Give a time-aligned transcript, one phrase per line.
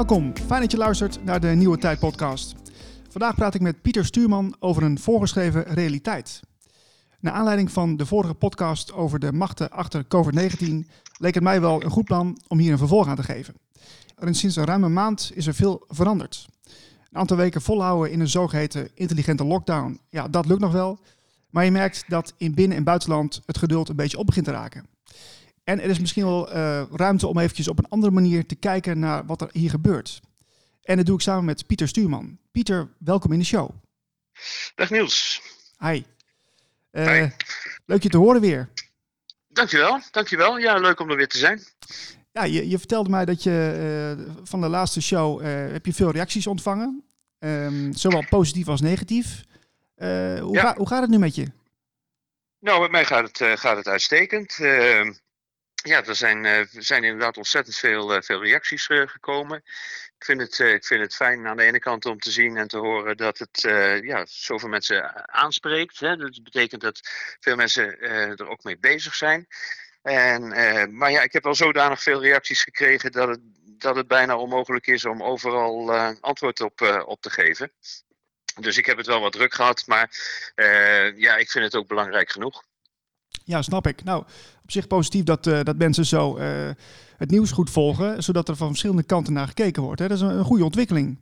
[0.00, 0.32] Welkom.
[0.46, 2.54] Fijn dat je luistert naar de Nieuwe Tijd podcast.
[3.08, 6.40] Vandaag praat ik met Pieter Stuurman over een voorgeschreven realiteit.
[7.18, 11.82] Naar aanleiding van de vorige podcast over de machten achter COVID-19 leek het mij wel
[11.82, 13.54] een goed plan om hier een vervolg aan te geven.
[14.16, 16.46] En sinds een ruime maand is er veel veranderd.
[17.10, 20.98] Een aantal weken volhouden in een zogeheten intelligente lockdown, ja, dat lukt nog wel.
[21.50, 24.52] Maar je merkt dat in binnen- en buitenland het geduld een beetje op begint te
[24.52, 24.86] raken.
[25.64, 28.98] En er is misschien wel uh, ruimte om eventjes op een andere manier te kijken
[28.98, 30.20] naar wat er hier gebeurt.
[30.82, 32.38] En dat doe ik samen met Pieter Stuurman.
[32.52, 33.70] Pieter, welkom in de show.
[34.74, 35.42] Dag Niels.
[35.78, 36.02] Hi.
[36.92, 37.28] Uh, Hi.
[37.86, 38.68] Leuk je te horen weer.
[39.48, 40.58] Dankjewel, dankjewel.
[40.58, 41.62] Ja, leuk om er weer te zijn.
[42.32, 46.10] Ja, je, je vertelde mij dat je uh, van de laatste show heb je veel
[46.10, 47.04] reacties ontvangen.
[47.38, 49.44] Um, zowel positief als negatief.
[49.96, 50.60] hoe, ja.
[50.60, 51.46] ga, hoe gaat het nu met je?
[52.58, 54.58] Nou, met mij gaat het, gaat het uitstekend.
[54.60, 55.12] Ehm,
[55.82, 59.56] ja, er zijn, uh, zijn inderdaad ontzettend veel, uh, veel reacties uh, gekomen.
[60.18, 62.68] Ik vind, het, ik vind het fijn aan de ene kant om te zien en
[62.68, 63.60] te horen dat het
[64.02, 66.00] ja, zoveel mensen aanspreekt.
[66.00, 66.16] Hè.
[66.16, 67.00] Dat betekent dat
[67.40, 69.46] veel mensen er ook mee bezig zijn.
[70.02, 70.48] En,
[70.96, 74.86] maar ja, ik heb al zodanig veel reacties gekregen dat het, dat het bijna onmogelijk
[74.86, 77.72] is om overal antwoord op, op te geven.
[78.60, 80.10] Dus ik heb het wel wat druk gehad, maar
[81.16, 82.62] ja, ik vind het ook belangrijk genoeg.
[83.50, 84.04] Ja, snap ik.
[84.04, 84.24] Nou,
[84.62, 86.70] op zich positief dat, uh, dat mensen zo uh,
[87.16, 90.00] het nieuws goed volgen, zodat er van verschillende kanten naar gekeken wordt.
[90.00, 90.08] Hè?
[90.08, 91.20] Dat is een, goede ontwikkeling.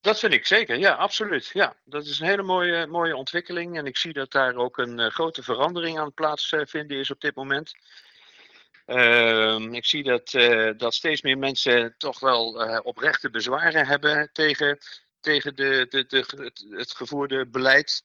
[0.00, 1.50] Dat vind ik zeker, ja, absoluut.
[1.52, 3.78] Ja, dat is een hele mooie, mooie ontwikkeling.
[3.78, 7.34] En ik zie dat daar ook een uh, grote verandering aan plaatsvinden is op dit
[7.34, 7.72] moment.
[8.86, 10.30] Ehm, ik zie dat,
[10.76, 14.78] dat steeds meer mensen toch wel oprechte bezwaren hebben tegen,
[15.20, 16.24] tegen de, de,
[16.70, 18.04] het gevoerde beleid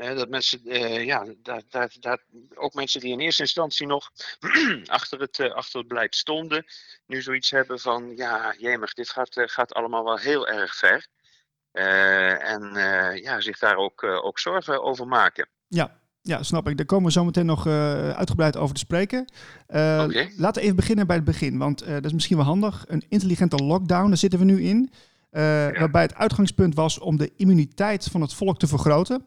[0.00, 2.18] dat mensen, uh, ja, daar, daar, daar,
[2.54, 4.10] ook mensen die in eerste instantie nog
[4.86, 6.64] achter, het, uh, achter het beleid stonden,
[7.06, 11.06] nu zoiets hebben van, ja, jemig, dit gaat, uh, gaat allemaal wel heel erg ver.
[11.72, 12.70] en
[13.22, 15.48] ja, zich daar ook, ook zorgen over maken.
[15.68, 16.76] Ja, ja, snap ik.
[16.76, 19.32] Daar komen we zo meteen nog uitgebreid over te spreken.
[19.66, 20.32] Okay.
[20.36, 22.84] Laten we even beginnen bij het begin, want dat is misschien wel handig.
[22.88, 24.92] Een intelligente lockdown, daar zitten we nu in.
[25.30, 25.72] Ja.
[25.72, 29.26] Waarbij het uitgangspunt was om de immuniteit van het volk te vergroten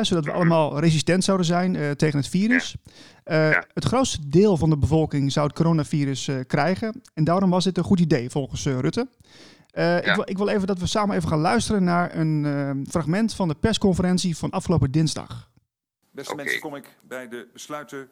[0.00, 2.76] zodat we allemaal resistent zouden zijn uh, tegen het virus.
[3.24, 3.64] Uh, ja.
[3.74, 7.02] Het grootste deel van de bevolking zou het coronavirus uh, krijgen.
[7.14, 9.08] En daarom was dit een goed idee volgens Rutte.
[9.66, 10.00] Ja.
[10.00, 13.48] ik, wil, ik, wil, even dat we samen even gaan luisteren naar een fragment van
[13.48, 15.50] de persconferentie van afgelopen dinsdag.
[16.10, 16.44] Beste okay.
[16.44, 18.08] mensen, kom ik bij de besluiten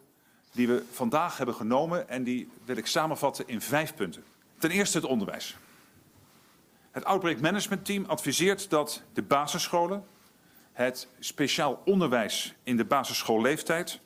[0.52, 2.08] die we vandaag hebben genomen.
[2.08, 4.22] En die wil ik samenvatten in vijf punten.
[4.58, 5.56] Ten eerste het onderwijs.
[6.90, 10.04] Het Outbreak Management Team adviseert dat de basisscholen
[10.84, 14.00] het speciaal onderwijs in de basisschoolleeftijd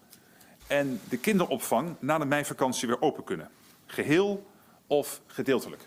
[0.67, 3.51] en de kinderopvang na de meivakantie weer open kunnen.
[3.87, 4.47] Geheel
[4.87, 5.83] of gedeeltelijk.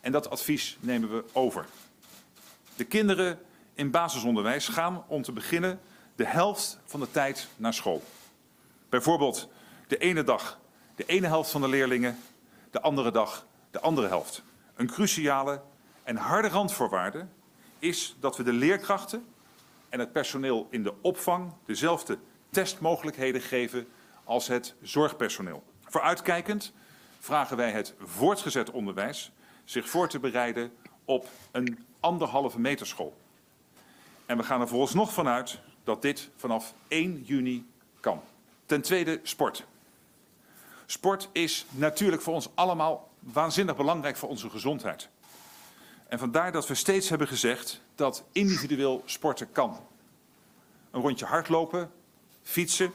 [0.00, 1.66] En dat advies nemen we over.
[2.76, 3.38] De kinderen
[3.74, 5.80] in basisonderwijs gaan om te beginnen
[6.14, 8.02] de helft van de tijd naar school.
[8.88, 9.48] Bijvoorbeeld
[9.88, 10.60] de ene dag
[10.94, 12.18] de ene helft van de leerlingen,
[12.70, 14.42] de andere dag de andere helft.
[14.74, 15.62] Een cruciale
[16.02, 17.26] en harde randvoorwaarde
[17.78, 19.26] is dat we de leerkrachten
[19.92, 22.18] en het personeel in de opvang dezelfde
[22.50, 23.88] testmogelijkheden geven
[24.24, 25.62] als het zorgpersoneel.
[25.84, 26.72] Vooruitkijkend
[27.18, 29.32] vragen wij het voortgezet onderwijs
[29.64, 30.72] zich voor te bereiden
[31.04, 33.16] op een anderhalve meter school.
[34.26, 37.66] En we gaan er vooralsnog vanuit dat dit vanaf 1 juni
[38.00, 38.20] kan.
[38.66, 39.66] Ten tweede sport.
[40.86, 45.08] Sport is natuurlijk voor ons allemaal waanzinnig belangrijk voor onze gezondheid.
[46.08, 49.80] En vandaar dat we steeds hebben gezegd dat individueel sporten kan.
[50.90, 51.90] Een rondje hardlopen,
[52.42, 52.92] fietsen,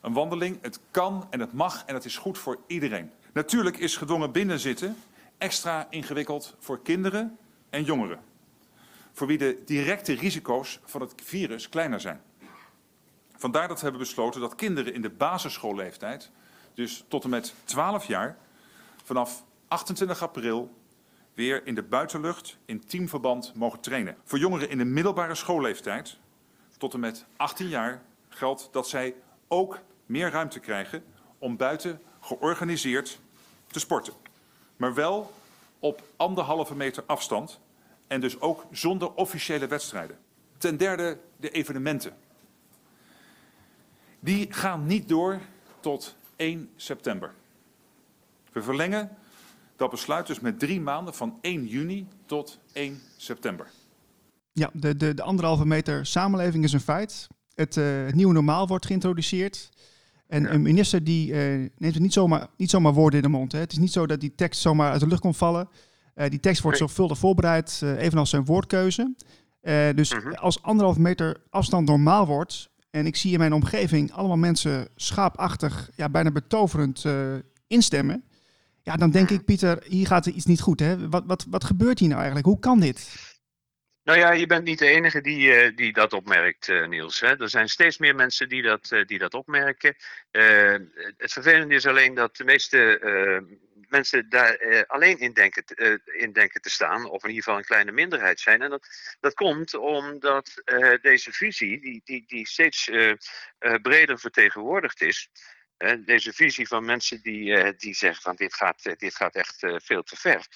[0.00, 0.58] een wandeling.
[0.62, 3.10] Het kan en het mag en het is goed voor iedereen.
[3.32, 4.96] Natuurlijk is gedwongen binnenzitten
[5.38, 7.38] extra ingewikkeld voor kinderen
[7.70, 8.20] en jongeren.
[9.12, 12.20] Voor wie de directe risico's van het virus kleiner zijn.
[13.36, 16.30] Vandaar dat we hebben besloten dat kinderen in de basisschoolleeftijd,
[16.74, 18.36] dus tot en met 12 jaar,
[19.04, 20.74] vanaf 28 april
[21.40, 24.16] weer in de buitenlucht in teamverband mogen trainen.
[24.24, 26.18] Voor jongeren in de middelbare schoolleeftijd
[26.78, 29.14] tot en met 18 jaar geldt dat zij
[29.48, 31.04] ook meer ruimte krijgen
[31.38, 33.20] om buiten georganiseerd
[33.66, 34.12] te sporten.
[34.76, 35.32] Maar wel
[35.78, 37.60] op anderhalve meter afstand
[38.06, 40.18] en dus ook zonder officiële wedstrijden.
[40.56, 42.16] Ten derde de evenementen.
[44.18, 45.40] Die gaan niet door
[45.80, 47.34] tot 1 september.
[48.52, 49.18] We verlengen
[49.80, 53.66] dat besluit dus met drie maanden van 1 juni tot 1 september.
[54.52, 57.26] Ja, de, de, de anderhalve meter samenleving is een feit.
[57.54, 59.68] Het, uh, nieuwe normaal wordt geïntroduceerd.
[60.26, 63.52] En een minister die uh, neemt niet zomaar, niet zomaar woorden in de mond.
[63.52, 63.58] Hè.
[63.58, 65.68] Het is niet zo dat die tekst zomaar uit de lucht komt vallen.
[66.14, 69.14] Uh, die tekst wordt zorgvuldig voorbereid, evenals zijn woordkeuze.
[69.94, 70.32] dus mhm.
[70.32, 75.90] als anderhalf meter afstand normaal wordt, en ik zie in mijn omgeving allemaal mensen schaapachtig,
[75.96, 77.04] ja, bijna betoverend
[77.66, 78.24] instemmen.
[78.90, 80.80] Ja, dan denk ik, Pieter, hier gaat er iets niet goed.
[80.80, 81.08] Hè?
[81.08, 82.48] Wat, wat, wat gebeurt hier nou eigenlijk?
[82.48, 83.14] Hoe kan dit?
[84.02, 87.22] Nou ja, je bent niet de enige die, uh, die dat opmerkt, uh, Niels.
[87.22, 89.96] Er zijn steeds meer mensen die dat, uh, die dat opmerken.
[91.16, 92.78] het vervelende is alleen dat de meeste
[93.88, 95.64] mensen daar alleen in denken,
[96.04, 98.62] in denken te staan, of in ieder geval een kleine minderheid zijn.
[98.62, 98.86] En dat,
[99.20, 100.62] dat komt omdat
[101.02, 102.90] deze visie, die, die, die steeds
[103.82, 105.30] breder vertegenwoordigd is,
[106.04, 109.62] deze visie van mensen die, eh, die zeggen van dit gaat, eh, dit gaat echt
[109.62, 110.46] eh, veel te ver.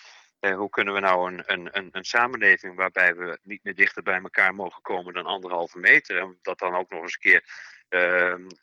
[0.44, 4.54] hoe kunnen we nou een, een, een, samenleving waarbij we niet meer dichter bij elkaar
[4.54, 6.18] mogen komen dan anderhalve meter.
[6.18, 7.44] En dat dan ook nog eens een keer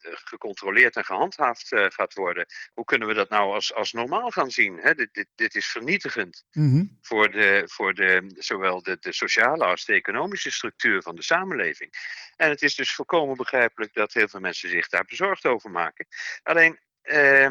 [0.03, 2.45] gecontroleerd en gehandhaafd uh, gaat worden.
[2.73, 4.77] Hoe kunnen we dat nou als, als normaal gaan zien?
[4.77, 4.93] Hè?
[4.93, 6.85] Dit, dit, dit is vernietigend mhm.
[7.01, 11.93] voor, de, voor de, zowel de, de sociale als de economische structuur van de samenleving.
[12.35, 16.07] En het is dus volkomen begrijpelijk dat heel veel mensen zich daar bezorgd over maken.
[16.43, 16.79] Alleen.
[17.03, 17.49] Uh,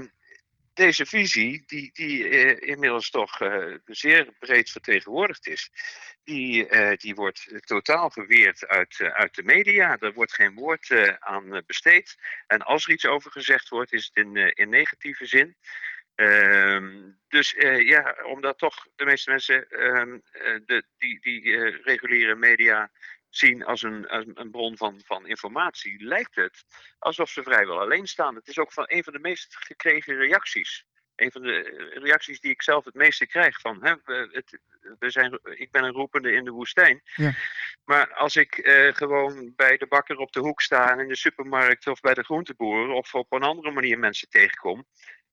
[0.80, 5.70] deze visie, die, die uh, inmiddels toch uh, zeer breed vertegenwoordigd is,
[6.24, 9.98] die, uh, die wordt totaal geweerd uit, uit de media.
[9.98, 12.16] Er wordt geen woord aan besteed.
[12.46, 15.56] En als er iets over gezegd wordt, is het in, in negatieve zin.
[16.14, 17.54] Ehm, dus
[17.84, 20.18] ja, omdat toch de meeste mensen ehm,
[20.64, 22.90] de, die, die reguliere media
[23.30, 26.64] zien als een, als een bron van, van informatie, lijkt het
[26.98, 28.34] alsof ze vrijwel alleen staan.
[28.34, 30.84] Het is ook van een van de meest gekregen reacties.
[31.16, 33.94] Een van de reacties die ik zelf het meeste krijg van, hè,
[34.30, 34.58] het,
[34.98, 37.02] we zijn, ik ben een roepende in de woestijn.
[37.14, 37.34] Ja.
[37.84, 41.86] Maar als ik eh, gewoon bij de bakker op de hoek sta in de supermarkt
[41.86, 44.86] of bij de groenteboer of op een andere manier mensen tegenkom,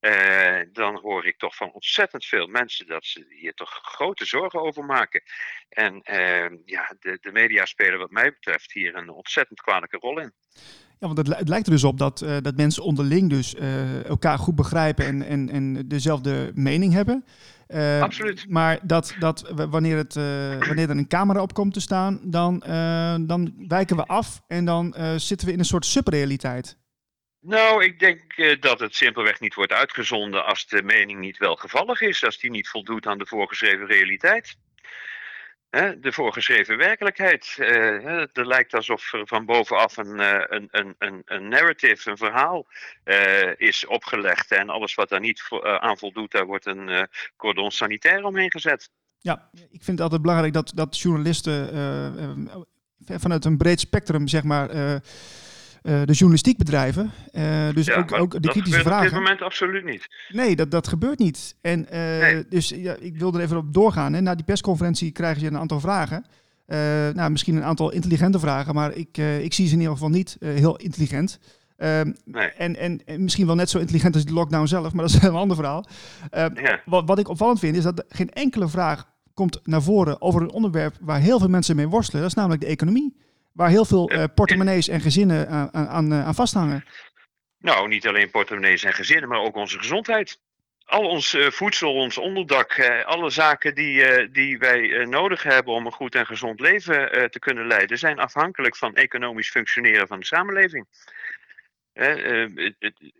[0.07, 4.61] uh, dan hoor ik toch van ontzettend veel mensen dat ze hier toch grote zorgen
[4.61, 5.21] over maken.
[5.69, 10.19] En uh, ja, de, de media spelen wat mij betreft hier een ontzettend kwalijke rol
[10.19, 10.33] in.
[10.99, 13.55] Ja, want het, het lijkt er dus op dat, uh, dat mensen onderling dus
[14.05, 17.25] elkaar goed begrijpen en, en, en dezelfde mening hebben.
[18.01, 18.49] Absoluut.
[18.49, 20.13] Maar dat, dat wanneer, het,
[20.67, 22.59] wanneer er een camera op komt te staan, dan,
[23.27, 26.77] dan wijken we af en dan zitten we in een soort subrealiteit.
[27.47, 32.01] Nou, ik denk uh, dat het simpelweg niet wordt uitgezonden als de mening niet welgevallig
[32.01, 34.55] is, als die niet voldoet aan de voorgeschreven realiteit.
[35.99, 37.55] De voorgeschreven werkelijkheid.
[37.59, 37.67] Uh,
[38.37, 42.67] er lijkt alsof er van bovenaf een, uh, een, een, een, narrative, een verhaal
[43.57, 44.51] is opgelegd.
[44.51, 48.89] En alles wat daar niet aan voldoet, daar wordt een cordon sanitair omheen gezet.
[49.19, 51.67] Ja, ik vind het altijd belangrijk dat, dat journalisten
[53.05, 55.01] vanuit een breed spectrum, zeg maar
[55.87, 57.11] uh, de journalistiek bedrijven.
[57.31, 59.05] Uh, dus ook, ook de kritische vragen.
[59.05, 60.07] op dit moment absoluut niet.
[60.29, 61.55] Nee, dat, dat gebeurt niet.
[61.61, 64.13] En uh, dus ja, ik wil er even op doorgaan.
[64.13, 64.21] Hè.
[64.21, 66.25] Na die persconferentie krijg je een aantal vragen.
[67.13, 70.37] nou, misschien een aantal intelligente vragen, maar ik, ik zie ze in ieder geval niet
[70.39, 71.39] heel intelligent.
[71.77, 72.47] Ehm, nee.
[72.47, 75.23] en, en, en, misschien wel net zo intelligent als de lockdown zelf, maar dat is
[75.27, 75.85] een ander verhaal.
[76.29, 76.81] Ehm, ja.
[76.85, 80.51] wat, wat ik opvallend vind, is dat geen enkele vraag komt naar voren over een
[80.51, 82.21] onderwerp waar heel veel mensen mee worstelen.
[82.21, 83.15] Dat is namelijk de economie
[83.57, 86.85] waar heel veel uh, portemonnees en gezinnen aan, aan, aan vasthangen.
[87.59, 90.39] Nou, niet alleen portemonnees en gezinnen, maar ook onze gezondheid.
[90.85, 95.91] Al ons uh, voedsel, ons onderdak, alle zaken die, die wij nodig hebben om een
[95.91, 100.87] goed en gezond leven te kunnen leiden, zijn afhankelijk van economisch functioneren van de samenleving.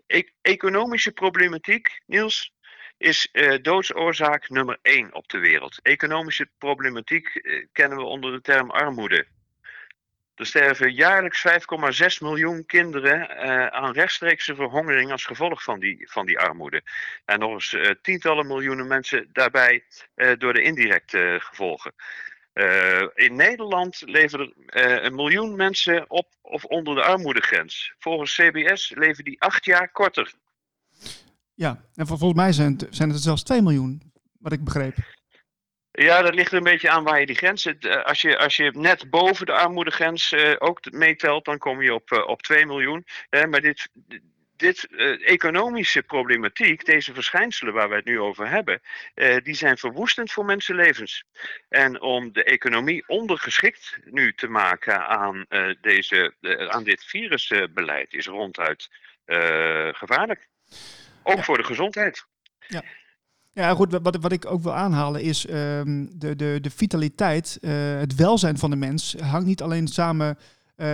[0.08, 2.54] E economische problematiek, Niels,
[2.98, 5.80] is doodsoorzaak nummer één op de wereld.
[5.82, 7.42] Economische problematiek
[7.72, 9.28] kennen we onder de term armoede.
[10.38, 11.56] Er sterven jaarlijks 5,6
[12.20, 16.82] miljoen kinderen uh, aan rechtstreekse verhongering als gevolg van die, van die armoede.
[17.26, 19.84] En nog eens uh, tientallen miljoenen mensen daarbij
[20.16, 21.94] uh, door de indirecte gevolgen.
[23.14, 27.94] in Nederland leven er een miljoen mensen op of onder de armoedegrens.
[28.00, 30.34] Volgens CBS leven die acht jaar korter.
[31.54, 34.96] Ja, en volgens mij zijn het, zijn het zelfs 2 miljoen, wat ik begreep.
[36.00, 37.86] Ja, dat ligt er een beetje aan waar je die grens zit.
[37.86, 41.94] Eh, als je, als je net boven de armoedegrens uh, ook meetelt, dan kom je
[41.94, 43.06] op, uh, op 2 miljoen.
[43.30, 43.90] maar dit,
[44.56, 44.88] dit
[45.26, 48.82] economische problematiek, deze verschijnselen waar we het nu over hebben,
[49.44, 51.24] die zijn verwoestend voor mensenlevens.
[51.70, 55.46] En om de economie ondergeschikt nu te maken aan,
[55.82, 56.34] deze,
[56.70, 58.90] aan dit virusbeleid is ronduit
[59.92, 60.48] gevaarlijk.
[61.24, 62.26] Ook voor de gezondheid.
[62.68, 62.84] Ja.
[63.58, 67.72] Ja, goed, wat, wat ik ook wil aanhalen is um, de, de, de vitaliteit, uh,
[68.00, 70.38] het welzijn van de mens hangt niet alleen samen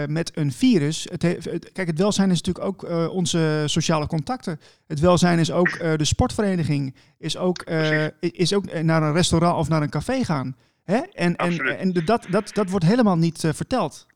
[0.08, 1.08] met een virus.
[1.12, 4.60] Het, het, kijk, het welzijn is natuurlijk ook onze sociale contacten.
[4.88, 6.96] Het welzijn is ook de sportvereniging.
[7.18, 7.64] Is ook,
[8.20, 10.56] is ook naar een restaurant of naar een café gaan.
[10.84, 10.98] Hè?
[10.98, 14.08] En, en, en dat, dat, dat wordt helemaal niet verteld.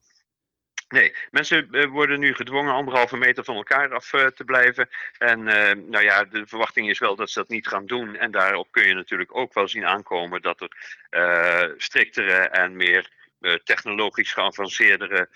[0.89, 4.89] Nee, mensen eh, worden nu gedwongen anderhalve meter van elkaar af eh, te blijven.
[5.17, 8.15] En eh, nou ja, de verwachting is wel dat ze dat niet gaan doen.
[8.15, 13.15] En daarop kun je natuurlijk ook wel zien aankomen dat er striktere en meer
[13.63, 15.29] technologisch geavanceerdere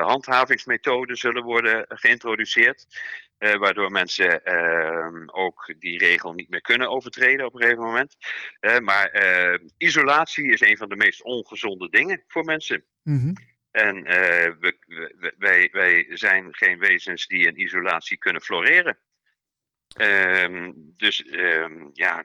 [0.00, 2.86] handhavingsmethoden zullen worden geïntroduceerd.
[3.38, 4.40] waardoor mensen
[5.26, 8.16] ook die regel niet meer kunnen overtreden op een gegeven moment.
[8.82, 9.10] maar
[9.76, 12.84] isolatie is een van de meest ongezonde dingen voor mensen.
[13.02, 13.34] Mm
[13.76, 14.04] en uh,
[14.60, 14.76] we,
[15.38, 18.98] wij, wij zijn geen wezens die in isolatie kunnen floreren.
[20.00, 22.24] Um, dus um, ja,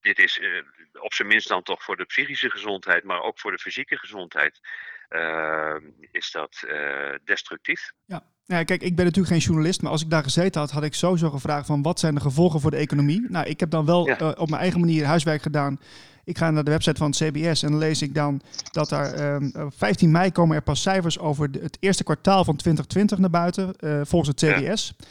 [0.00, 3.50] dit is uh, op zijn minst dan toch voor de psychische gezondheid, maar ook voor
[3.50, 4.60] de fysieke gezondheid,
[5.08, 5.76] uh,
[6.10, 7.92] is dat uh, destructief.
[8.04, 8.22] Ja.
[8.44, 10.94] ja, kijk, ik ben natuurlijk geen journalist, maar als ik daar gezeten had, had ik
[10.94, 13.26] sowieso gevraagd van wat zijn de gevolgen voor de economie.
[13.28, 14.30] Nou, ik heb dan wel ja.
[14.30, 15.80] op mijn eigen manier huiswerk gedaan
[16.24, 18.40] ik ga naar de website van het CBS en dan lees ik dan
[18.72, 23.18] dat er um, 15 mei komen er pas cijfers over het eerste kwartaal van 2020
[23.18, 24.94] naar buiten, uh, volgens het CBS.
[24.98, 25.06] Ja.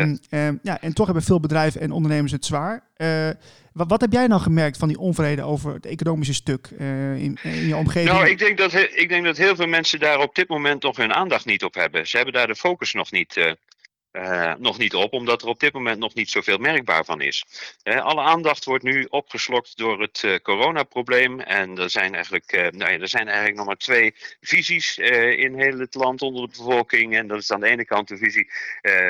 [0.00, 0.46] Um, ja.
[0.46, 0.80] Um, ja.
[0.80, 2.82] en toch hebben veel bedrijven en ondernemers het zwaar.
[2.96, 3.28] Uh,
[3.72, 7.38] wat, wat, heb jij nou gemerkt van die onvrede over het economische stuk uh, in,
[7.42, 8.12] in, je omgeving?
[8.12, 10.96] Nou, ik denk, dat, ik denk dat heel veel mensen daar op dit moment nog
[10.96, 12.06] hun aandacht niet op hebben.
[12.06, 13.56] Ze hebben daar de focus nog niet,
[14.12, 17.44] uh, nog niet op, omdat er op dit moment nog niet zoveel merkbaar van is.
[17.84, 21.40] Uh, alle aandacht wordt nu opgeslokt door het uh, coronaprobleem.
[21.40, 25.78] En er zijn, eigenlijk, nou ja, er zijn eigenlijk nog maar twee visies in heel
[25.78, 27.16] het land onder de bevolking.
[27.16, 28.50] En dat is aan de ene kant de visie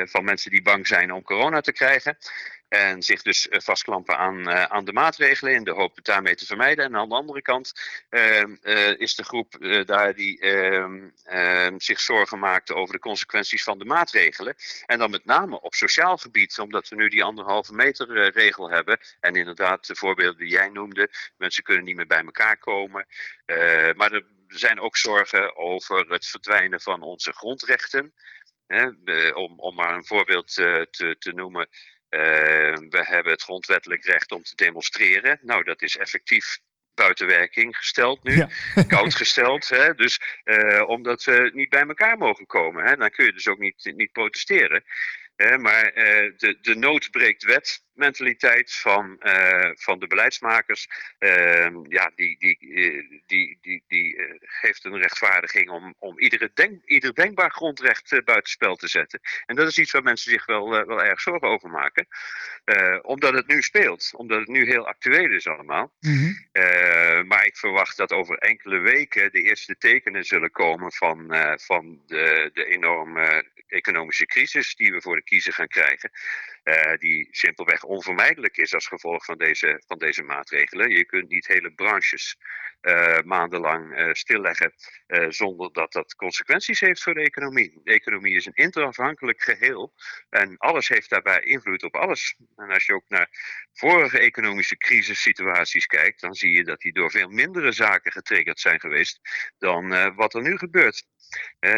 [0.04, 2.16] van mensen die bang zijn om corona te krijgen.
[2.72, 6.34] En zich dus eh, vastklampen aan, uh, aan de maatregelen in de hoop het daarmee
[6.34, 6.84] te vermijden.
[6.84, 7.72] En aan de andere kant
[8.10, 13.62] uh, uh, is de groep daar die ehm, ehm, zich zorgen maakt over de consequenties
[13.62, 14.54] van de maatregelen.
[14.86, 18.98] En dan met name op sociaal gebied, omdat we nu die anderhalve meter regel hebben.
[19.20, 23.06] En inderdaad, de voorbeelden die jij noemde, mensen kunnen niet meer bij elkaar komen.
[23.96, 28.14] maar er zijn ook zorgen over het verdwijnen van onze grondrechten.
[29.34, 31.68] Om, om maar een voorbeeld te, te noemen.
[32.14, 32.20] Uh,
[32.88, 35.38] we hebben het grondwettelijk recht om te demonstreren.
[35.42, 36.58] Nou, dat is effectief
[36.94, 38.48] buiten werking gesteld nu, ja.
[38.88, 39.68] koud gesteld.
[39.68, 39.94] Hè?
[39.94, 42.96] Dus uh, omdat we niet bij elkaar mogen komen, hè?
[42.96, 44.84] dan kun je dus ook niet, niet protesteren.
[45.36, 45.58] Hè?
[45.58, 52.12] Maar uh, de, de nood breekt wet mentaliteit van, uh, van de beleidsmakers, uh, ja,
[52.14, 52.58] die, die,
[53.26, 58.76] die, die, die uh, geeft een rechtvaardiging om, om iedere denk, ieder denkbaar grondrecht buitenspel
[58.76, 59.20] te zetten.
[59.46, 62.06] En dat is iets waar mensen zich wel, wel erg zorgen over maken.
[63.02, 65.92] omdat het nu speelt, omdat het nu heel actueel is allemaal.
[66.00, 67.26] Mm -hmm.
[67.26, 72.50] maar ik verwacht dat over enkele weken de eerste tekenen zullen komen van, van de,
[72.52, 76.10] de enorme economische crisis die we voor de kiezer gaan krijgen.
[76.98, 80.90] Die simpelweg onvermijdelijk is als gevolg van deze, van deze maatregelen.
[80.90, 82.36] Je kunt niet hele branches
[82.82, 84.72] uh, maandenlang uh, stilleggen
[85.28, 87.80] zonder dat dat consequenties heeft voor de economie.
[87.84, 89.92] De economie is een interafhankelijk geheel
[90.30, 92.36] en alles heeft daarbij invloed op alles.
[92.56, 93.28] En als je ook naar
[93.72, 98.80] vorige economische crisissituaties kijkt, dan zie je dat die door veel mindere zaken getriggerd zijn
[98.80, 99.20] geweest
[99.58, 101.06] dan wat er nu gebeurt.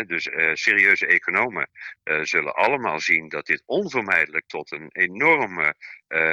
[0.07, 1.71] dus serieuze economen
[2.23, 5.75] zullen allemaal zien dat dit onvermijdelijk tot een enorme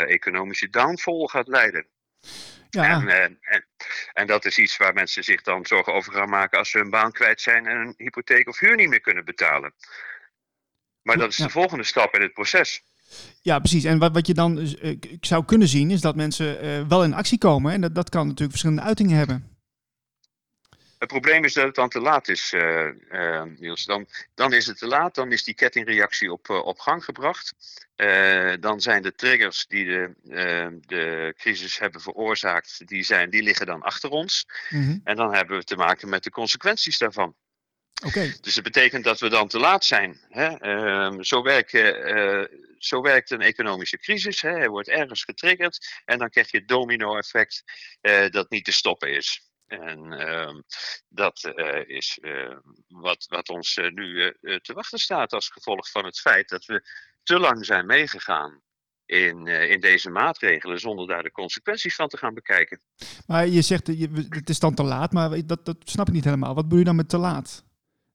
[0.07, 1.87] economische downfall gaat leiden.
[2.69, 2.83] Ja.
[2.83, 3.65] En, en, en,
[4.13, 6.89] en, dat is iets waar mensen zich dan zorgen over gaan maken als ze hun
[6.89, 9.73] baan kwijt zijn en een hypotheek of huur niet meer kunnen betalen.
[11.01, 11.45] Maar dat is ja.
[11.45, 12.83] de volgende stap in het proces.
[13.41, 13.83] Ja, precies.
[13.83, 17.13] En wat, wat je dan uh, zou kunnen zien is dat mensen uh, wel in
[17.13, 17.73] actie komen.
[17.73, 19.50] En dat, dat kan natuurlijk verschillende uitingen hebben.
[21.01, 23.85] Het probleem is dat het dan te laat is, uh, uh, Niels.
[23.85, 27.53] Dan, dan is het te laat, dan is die kettingreactie op, uh, op gang gebracht.
[28.59, 30.13] dan zijn de triggers die de,
[30.85, 34.45] de crisis hebben veroorzaakt, die, zijn, die liggen dan achter ons.
[34.69, 35.01] Mm -hmm.
[35.03, 37.35] En dan hebben we te maken met de consequenties daarvan.
[38.05, 38.35] Okay.
[38.41, 40.19] Dus dat betekent dat we dan te laat zijn.
[40.29, 40.57] Hè?
[40.57, 44.41] Ehm, zo, werken, zo werkt een economische crisis.
[44.41, 44.51] Hè?
[44.51, 47.63] Hij wordt ergens getriggerd en dan krijg je het domino-effect
[48.29, 49.50] dat niet te stoppen is.
[49.71, 50.53] En uh,
[51.07, 56.05] dat uh, is uh, wat, wat ons uh, nu te wachten staat als gevolg van
[56.05, 56.89] het feit dat we
[57.23, 58.61] te lang zijn meegegaan
[59.05, 62.81] in, in deze maatregelen zonder daar de consequenties van te gaan bekijken.
[63.27, 63.87] Maar je zegt,
[64.29, 66.55] het is dan te laat, maar dat, dat snap ik niet helemaal.
[66.55, 67.63] Wat bedoel je dan met te laat?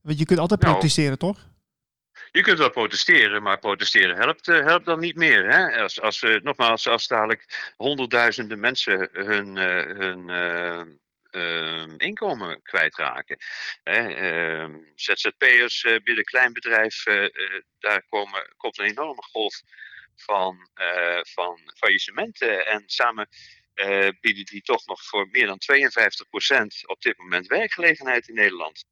[0.02, 1.48] Want je kunt altijd nou, protesteren, toch?
[2.30, 5.48] Je kunt wel protesteren, maar protesteren helpt, helpt dan niet meer.
[5.48, 5.82] Hè?
[5.82, 9.56] Als, als, nogmaals, als dadelijk honderdduizenden mensen hun,
[9.96, 10.28] hun
[11.36, 13.36] ehm, inkomen kwijtraken.
[13.82, 17.02] Ehm, ZZP'ers binnen kleinbedrijf,
[17.78, 19.62] daar komen, komt een enorme golf
[20.16, 20.70] van,
[21.22, 22.66] van faillissementen.
[22.66, 23.28] En samen
[24.20, 28.84] bieden die toch nog voor meer dan 52% op dit moment werkgelegenheid in Nederland.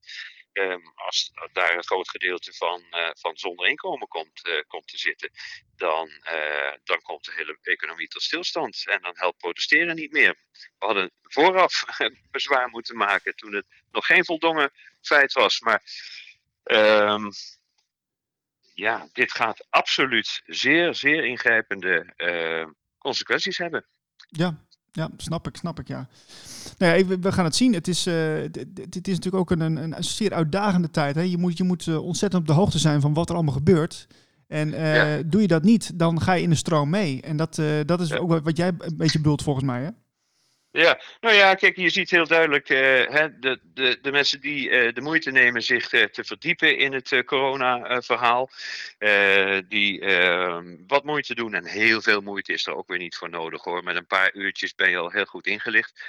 [0.55, 4.99] Ehm, als daar een groot gedeelte van, uh, van zonder inkomen komt, uh, komt te
[4.99, 5.31] zitten,
[5.77, 8.87] dan, uh, dan komt de hele economie tot stilstand.
[8.87, 10.37] En dan helpt protesteren niet meer.
[10.53, 11.85] We hadden vooraf
[12.31, 15.61] bezwaar moeten maken toen het nog geen voldongen feit was.
[15.61, 15.83] Maar
[16.65, 17.31] um,
[18.75, 22.15] ja, dit gaat absoluut zeer, zeer ingrijpende
[22.99, 23.87] consequenties hebben.
[24.27, 26.09] Ja, ja, snap ik, snap ik, ja.
[26.85, 27.75] Nou ja, we gaan het zien.
[27.75, 28.57] Het is, het,
[29.09, 31.14] is natuurlijk ook een, een, een, zeer uitdagende tijd.
[31.14, 31.23] Hè?
[31.23, 34.07] Je moet, je moet uh, ontzettend op de hoogte zijn van wat er allemaal gebeurt.
[34.49, 37.23] En uh, doe je dat niet, dan ga je in de stroom mee.
[37.23, 39.88] En dat, dat is ook wat jij een beetje bedoelt volgens mij, hè?
[40.71, 44.69] Ja, nou ja, kijk, je ziet heel duidelijk uh, hè, de, de, de mensen die
[44.69, 48.50] uh, de moeite nemen zich te, te verdiepen in het corona-verhaal.
[49.69, 53.31] die ehm, wat moeite doen en heel veel moeite is er ook weer niet voor
[53.31, 53.85] nodig hoor.
[53.85, 56.03] Met een paar uurtjes ben je al heel goed ingelicht.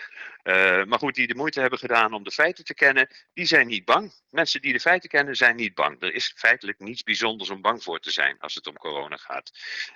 [0.88, 3.86] Maar goed, die de moeite hebben gedaan om de feiten te kennen, die zijn niet
[3.86, 4.14] bang.
[4.30, 6.02] Mensen die de feiten kennen zijn niet bang.
[6.02, 9.52] Er is feitelijk niets bijzonders om bang voor te zijn als het om corona gaat.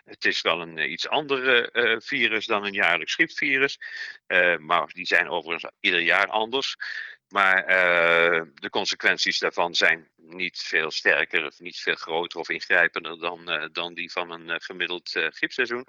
[0.05, 3.77] Het is wel een iets andere virus dan een jaarlijks griepvirus
[4.59, 6.77] maar die zijn overigens ieder jaar anders.
[7.29, 13.19] Maar uh, de consequenties daarvan zijn niet veel sterker of niet veel groter of ingrijpender
[13.19, 15.87] dan, uh, dan die van een uh, gemiddeld griepseizoen.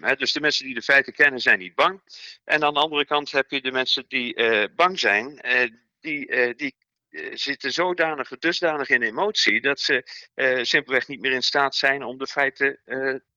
[0.00, 2.00] Hè, dus de mensen die de feiten kennen zijn niet bang.
[2.44, 4.34] En aan de andere kant heb je de mensen die
[4.74, 5.40] bang zijn,
[6.00, 6.74] die, die
[7.32, 10.06] zitten zodanig, dusdanig in emotie dat ze
[10.62, 12.80] simpelweg niet meer in staat zijn om de feiten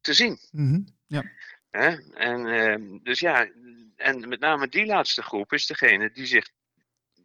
[0.01, 0.39] te zien.
[0.51, 0.85] Mm -hmm.
[1.07, 1.23] ja.
[1.71, 3.49] En, ehm, dus ja,
[3.95, 6.49] en met name die laatste groep is degene die zich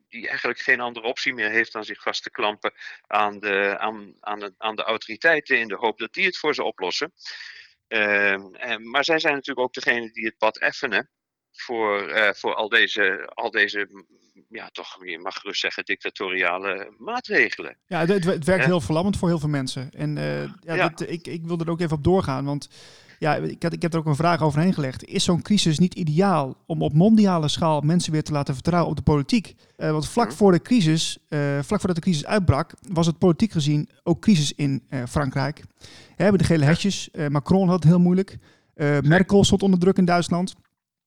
[0.09, 2.73] die eigenlijk geen andere optie meer heeft dan zich vast te klampen
[3.07, 6.55] aan de, aan, aan de, aan de autoriteiten in de hoop dat die het voor
[6.55, 7.13] ze oplossen.
[7.89, 8.33] Uh,
[8.65, 11.11] en, maar zij zijn natuurlijk ook degene die het pad effenen
[11.53, 14.07] voor, uh, voor al deze, al deze
[14.49, 17.79] ja, toch, je mag gerust zeggen, dictatoriale maatregelen.
[17.87, 19.91] Ja, het, het werkt heel verlammend voor heel veel mensen.
[19.91, 20.89] En uh, ja, ja.
[20.89, 22.69] Dat, ik, ik wil er ook even op doorgaan, want
[23.19, 25.05] ja, ik, had, ik heb er ook een vraag overheen gelegd.
[25.05, 28.97] Is zo'n crisis niet ideaal om op mondiale schaal mensen weer te laten vertrouwen op
[28.97, 29.55] de politiek?
[29.77, 33.53] Uh, want vlak voor de crisis, uh, vlak voordat de crisis uitbrak, was het politiek
[33.53, 35.65] gezien ook crisis in uh, Frankrijk.
[36.17, 37.09] We hebben de gele hesjes.
[37.29, 38.39] Macron had het heel moeilijk.
[39.03, 40.55] Merkel stond onder druk in Duitsland.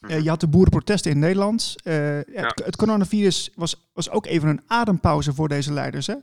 [0.07, 1.75] je had de boerenprotesten in Nederland.
[1.83, 1.91] Ja.
[2.33, 6.07] Het, het, coronavirus was, was ook even een adempauze voor deze leiders.
[6.07, 6.15] Hè?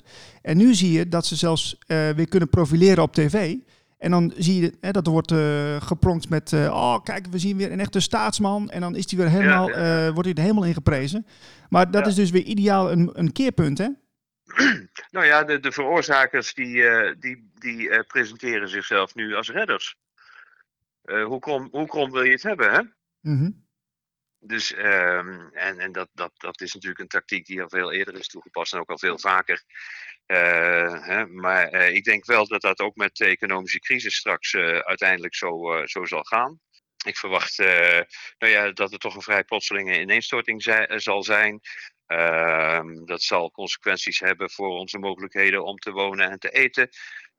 [0.42, 3.56] En nu zie je dat ze zelfs weer kunnen profileren op tv.
[3.98, 7.38] En dan zie je hè, dat er wordt uh, gepronkt met, uh, oh kijk, we
[7.38, 8.70] zien weer een echte staatsman.
[8.70, 10.06] En dan is die weer helemaal, ja.
[10.06, 11.26] Uh, wordt hij er helemaal in geprezen.
[11.68, 13.88] Maar dat is dus weer ideaal een, een keerpunt, hè?
[15.10, 16.82] Nou ja, de, de veroorzakers die,
[17.18, 19.96] die, die presenteren zichzelf nu als redders.
[21.02, 22.80] hoe, krom, hoe krom wil je het hebben, hè?
[23.20, 23.66] Mm -hmm.
[24.40, 28.14] Dus, um, en, en dat, dat, dat is natuurlijk een tactiek die al veel eerder
[28.14, 29.62] is toegepast en ook al veel vaker.
[30.28, 34.52] Uh, hè, maar uh, ik denk wel dat dat ook met de economische crisis straks
[34.52, 36.60] uh, uiteindelijk zo, zo zal gaan.
[37.06, 37.58] Ik verwacht
[38.38, 40.62] nou ja, dat er toch een vrij plotselinge ineenstorting
[40.96, 41.60] zal zijn.
[42.06, 46.88] Ehm, dat zal consequenties hebben voor onze mogelijkheden om te wonen en te eten.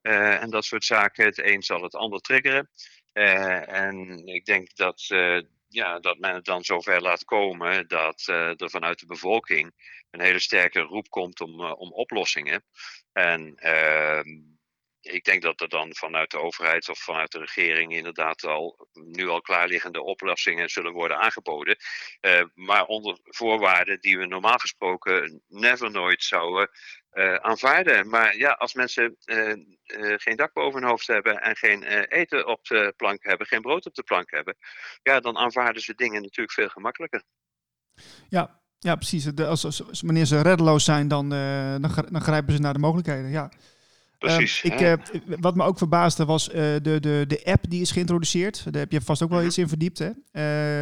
[0.02, 1.26] en dat soort zaken.
[1.26, 2.70] Het een zal het ander triggeren.
[3.14, 5.08] en ik denk dat
[5.70, 9.74] ja, dat men het dan zover laat komen dat uh, er vanuit de bevolking
[10.12, 12.64] een hele sterke roep komt om, uh, om oplossingen.
[13.12, 14.22] En uh,
[15.02, 19.28] ik denk dat er dan vanuit de overheid of vanuit de regering inderdaad al nu
[19.28, 21.78] al klaarliggende oplossingen zullen worden aangeboden.
[22.22, 26.70] Uh, maar onder voorwaarden die we normaal gesproken never nooit zouden
[27.20, 28.10] uh, aanvaarden.
[28.10, 29.54] Maar ja, als mensen uh,
[30.18, 33.86] geen dak boven hun hoofd hebben en geen eten op de plank hebben, geen brood
[33.86, 34.56] op de plank hebben,
[35.02, 37.24] ja, dan aanvaarden ze dingen natuurlijk veel gemakkelijker.
[38.30, 39.38] Ja, ja precies.
[39.38, 41.30] als, als, als, wanneer ze reddeloos zijn, dan,
[41.82, 43.30] dan grijpen ze naar de mogelijkheden.
[43.30, 43.52] Ja.
[44.20, 44.64] Precies.
[44.64, 47.92] Uh, ik, uh, wat me ook verbaasde was uh, de, de, de app die is
[47.92, 48.64] geïntroduceerd.
[48.64, 50.00] Daar heb je vast ook wel iets in verdiept.
[50.00, 50.10] Hè?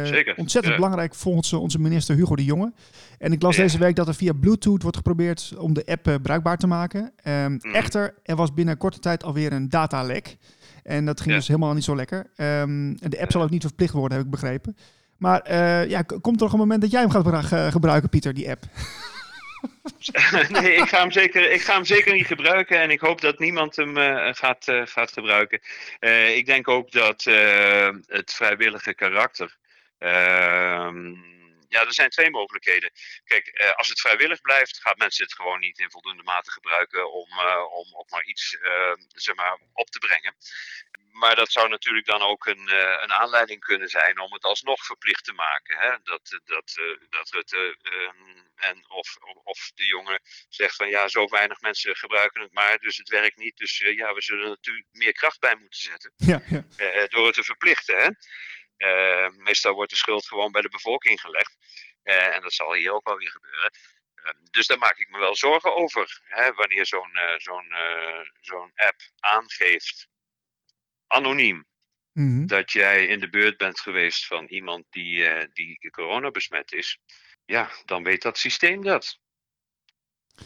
[0.06, 0.34] Zeker.
[0.36, 0.80] Ontzettend ja.
[0.80, 2.72] belangrijk volgens onze minister Hugo de Jonge.
[3.18, 3.62] En ik las ja.
[3.62, 7.12] deze week dat er via Bluetooth wordt geprobeerd om de app bruikbaar te maken.
[7.24, 7.74] Um, mm.
[7.74, 10.36] Echter, er was binnen korte tijd alweer een datalek.
[10.82, 12.18] En dat ging dus helemaal niet zo lekker.
[12.18, 14.76] Um, en de app zal ook niet verplicht worden, heb ik begrepen.
[15.16, 15.54] Maar
[15.88, 18.64] ja, komt er nog een moment dat jij hem gaat gebruiken, Pieter, die app?
[20.60, 23.38] nee, ik ga, hem zeker, ik ga hem zeker niet gebruiken en ik hoop dat
[23.38, 25.60] niemand hem uh, gaat, uh, gaat gebruiken.
[26.00, 27.24] Uh, ik denk ook dat
[28.06, 29.56] het vrijwillige karakter
[29.98, 31.14] ehm,
[31.68, 32.90] ja, er zijn twee mogelijkheden.
[33.24, 37.28] Kijk, als het vrijwillig blijft, gaat mensen het gewoon niet in voldoende mate gebruiken om,
[37.70, 38.56] om ook maar iets
[39.14, 40.36] zeg maar, op te brengen.
[41.12, 42.68] Maar dat zou natuurlijk dan ook een,
[43.02, 45.78] een aanleiding kunnen zijn om het alsnog verplicht te maken.
[45.78, 45.90] Hè?
[46.02, 51.60] Dat, dat, dat het, ehm, en of, of de jongen zegt van ja, zo weinig
[51.60, 53.56] mensen gebruiken het maar, dus het werkt niet.
[53.56, 56.12] Dus ja, we zullen er natuurlijk meer kracht bij moeten zetten.
[56.16, 57.06] Ja, ja.
[57.06, 57.96] door het te verplichten.
[57.96, 58.08] Hè?
[58.78, 61.56] Uh, meestal wordt de schuld gewoon bij de bevolking gelegd.
[62.04, 63.70] Uh, en dat zal hier ook wel weer gebeuren.
[64.14, 66.20] Uh, dus daar maak ik me wel zorgen over.
[66.24, 67.74] Hè, wanneer zo'n zo'n
[68.40, 70.08] zo'n app aangeeft,
[71.06, 71.66] anoniem,
[72.12, 72.46] mm -hmm.
[72.46, 76.98] dat jij in de beurt bent geweest van iemand die, die corona besmet is.
[77.44, 79.18] Ja, dan weet dat systeem dat.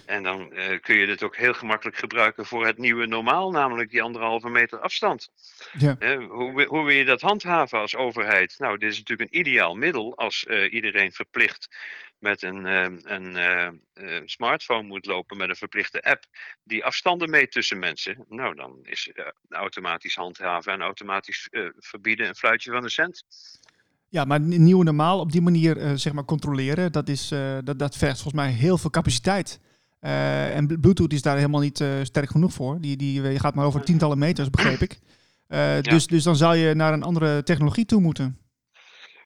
[0.06, 3.90] En dan uh, kun je dit ook heel gemakkelijk gebruiken voor het nieuwe normaal, namelijk
[3.90, 5.30] die anderhalve meter afstand.
[5.78, 5.96] Ja.
[5.98, 8.54] Uh, hoe, hoe, wil je dat handhaven als overheid?
[8.58, 11.68] Nou, dit is natuurlijk een ideaal middel als uh, iedereen verplicht
[12.18, 12.64] met een,
[13.04, 16.24] een smartphone moet lopen met een verplichte app
[16.64, 18.24] die afstanden meet tussen mensen.
[18.28, 19.12] Nou, dan is
[19.48, 23.24] automatisch handhaven en automatisch verbieden een fluitje van een cent.
[24.08, 27.28] Ja, maar nieuw normaal op die manier zeg maar controleren, dat, is,
[27.64, 29.60] dat, dat vergt volgens mij heel veel capaciteit.
[30.02, 32.80] Uh, en Bluetooth is daar helemaal niet uh, sterk genoeg voor.
[32.80, 34.98] Die, die, je gaat maar over tientallen meters, begreep ik.
[35.48, 35.80] Uh, ja.
[35.80, 38.38] dus, dus dan zou je naar een andere technologie toe moeten.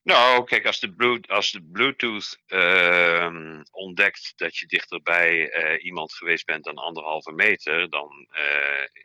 [0.02, 6.46] Nou, kijk, als de, Bluetooth, als de Bluetooth uh, ontdekt dat je dichterbij iemand geweest
[6.46, 8.28] bent dan anderhalve meter, dan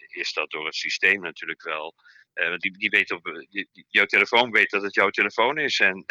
[0.08, 1.94] is dat door het systeem natuurlijk wel.
[2.58, 5.80] die, die weet op, die, jouw telefoon weet dat het jouw telefoon is.
[5.80, 6.06] En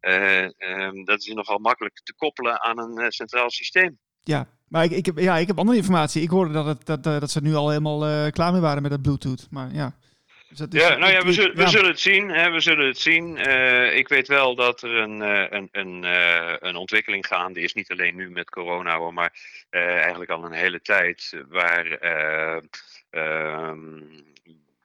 [0.00, 3.98] um, dat is nogal makkelijk te koppelen aan een centraal systeem.
[4.24, 6.22] Ja, maar ik, ik, heb, ja, ik heb andere informatie.
[6.22, 8.82] Ik hoorde dat, het, dat, eh, dat ze nu al helemaal uh, klaar mee waren
[8.82, 9.46] met dat Bluetooth.
[9.50, 9.96] Maar ja.
[10.48, 12.28] Dus dat is, ja, nou ja, we zullen, we zullen het zien.
[12.28, 13.36] Hè, we zullen het zien.
[13.36, 16.02] Uh, ik weet wel dat er een, een, een,
[16.68, 17.74] een ontwikkeling gaande is.
[17.74, 19.32] Niet alleen nu met corona, hoor, maar
[19.70, 21.42] eigenlijk al een hele tijd.
[21.48, 21.86] Waar
[23.10, 23.78] ehm,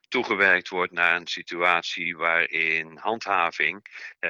[0.08, 3.86] toegewerkt wordt naar een situatie waarin handhaving,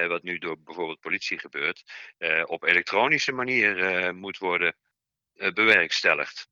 [0.07, 1.83] wat nu door bijvoorbeeld politie gebeurt,
[2.45, 4.88] op elektronische manier moet worden eh,
[5.53, 6.49] bewerkstelligd.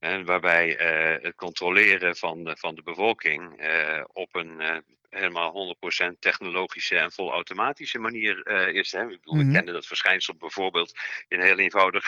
[0.00, 5.76] En waarbij eh, het controleren van de, van de bevolking eh, op een helemaal
[6.14, 8.92] 100% technologische en volautomatische manier is.
[8.92, 9.02] Hè.
[9.02, 10.98] Ik, bedoel, mm kende dat verschijnsel bijvoorbeeld
[11.28, 12.06] in heel eenvoudig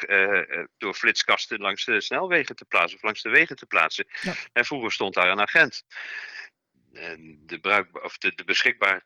[0.78, 4.06] door flitskasten langs de snelwegen te plaatsen of langs de wegen te plaatsen.
[4.20, 4.34] Ja.
[4.52, 5.84] En vroeger stond daar een agent.
[7.38, 9.02] De, bruik, of de, de beschikbaar,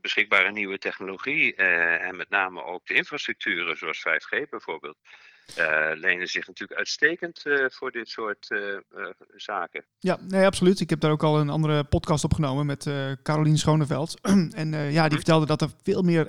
[0.00, 4.98] beschikbare nieuwe technologie en met name ook de infrastructuren zoals 5G bijvoorbeeld,
[5.58, 8.78] uh, lenen zich natuurlijk uitstekend uh, voor dit soort uh,
[9.36, 9.84] zaken.
[9.98, 10.80] Ja, nee, absoluut.
[10.80, 12.90] Ik heb daar ook al een andere podcast opgenomen met
[13.22, 14.20] Carolien Schoneveld.
[14.22, 15.14] en ja, die mhm.
[15.14, 16.26] vertelde dat er veel meer,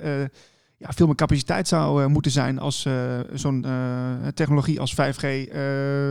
[0.76, 2.86] ja, veel meer capaciteit zou moeten zijn als
[3.32, 3.66] zo'n
[4.34, 5.26] technologie als 5G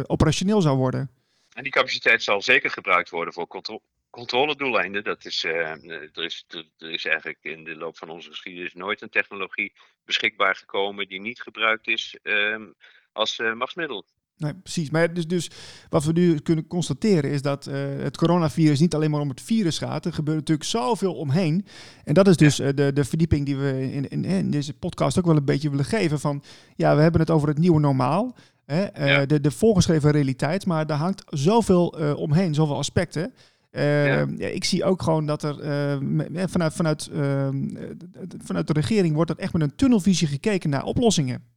[0.08, 1.10] operationeel zou worden.
[1.54, 3.82] En die capaciteit zal zeker gebruikt worden voor contro
[4.14, 5.04] controledoeleinden.
[5.04, 6.46] Dat is, er, is,
[6.78, 9.74] er is eigenlijk in de loop van onze geschiedenis nooit een technologie
[10.06, 12.66] beschikbaar gekomen die niet gebruikt is ehm,
[13.12, 14.06] als uh, machtsmiddel.
[14.38, 14.90] Nee, precies.
[14.90, 15.50] Maar dus, dus
[15.90, 19.42] wat we nu kunnen constateren is dat uh, het coronavirus niet alleen maar om het
[19.42, 20.06] virus gaat.
[20.06, 21.66] Er gebeurt natuurlijk zoveel omheen.
[22.04, 25.18] En dat is dus uh, de, de verdieping die we in, in, in, deze podcast
[25.18, 26.20] ook wel een beetje willen geven.
[26.20, 26.44] Van
[26.76, 28.36] ja, we hebben het over het nieuwe normaal.
[28.66, 29.26] Hè, uh, ja.
[29.26, 30.66] de, de voorgeschreven realiteit.
[30.66, 33.34] Maar daar hangt zoveel omheen, zoveel aspecten.
[33.76, 34.28] Uh, ja.
[34.38, 37.50] Ja, ik zie ook gewoon dat er uh, vanuit, vanuit, uh,
[38.44, 41.52] vanuit de regering wordt er echt met een tunnelvisie gekeken naar oplossingen.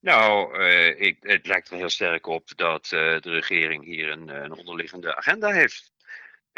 [0.00, 4.28] Nou, uh, ik, het lijkt er heel sterk op dat uh, de regering hier een,
[4.28, 5.92] een onderliggende agenda heeft.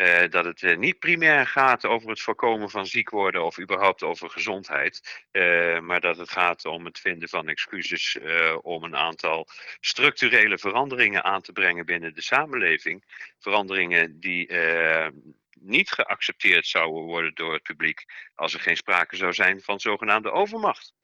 [0.01, 4.31] Uh, dat het niet primair gaat over het voorkomen van ziek worden of überhaupt over
[4.31, 5.25] gezondheid.
[5.83, 8.19] maar dat het gaat om het vinden van excuses
[8.63, 9.47] om een aantal
[9.81, 13.05] structurele veranderingen aan te brengen binnen de samenleving.
[13.39, 14.53] Veranderingen die
[15.53, 20.31] niet geaccepteerd zouden worden door het publiek als er geen sprake zou zijn van zogenaamde
[20.31, 20.95] overmacht.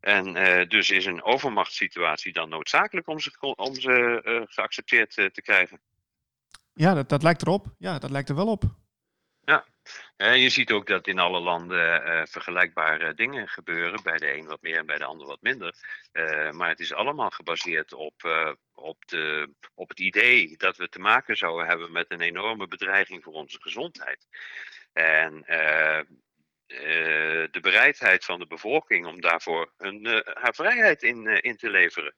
[0.00, 0.32] En
[0.68, 5.80] dus is een overmachtssituatie dan noodzakelijk om ze, om ze geaccepteerd te krijgen.
[6.72, 7.66] Ja, dat, dat lijkt erop.
[7.78, 8.62] Ja, dat lijkt er wel op.
[9.44, 9.64] Ja,
[10.16, 14.02] en je ziet ook dat in alle landen vergelijkbare dingen gebeuren.
[14.02, 15.74] Bij de een wat meer en bij de ander wat minder.
[16.50, 18.14] maar het is allemaal gebaseerd op,
[18.74, 23.22] op, de, op het idee dat we te maken zouden hebben met een enorme bedreiging
[23.22, 24.26] voor onze gezondheid.
[24.92, 25.44] En
[26.70, 31.56] eh, de bereidheid van de bevolking om daarvoor hun, eh, haar vrijheid in, eh, in
[31.56, 32.14] te leveren.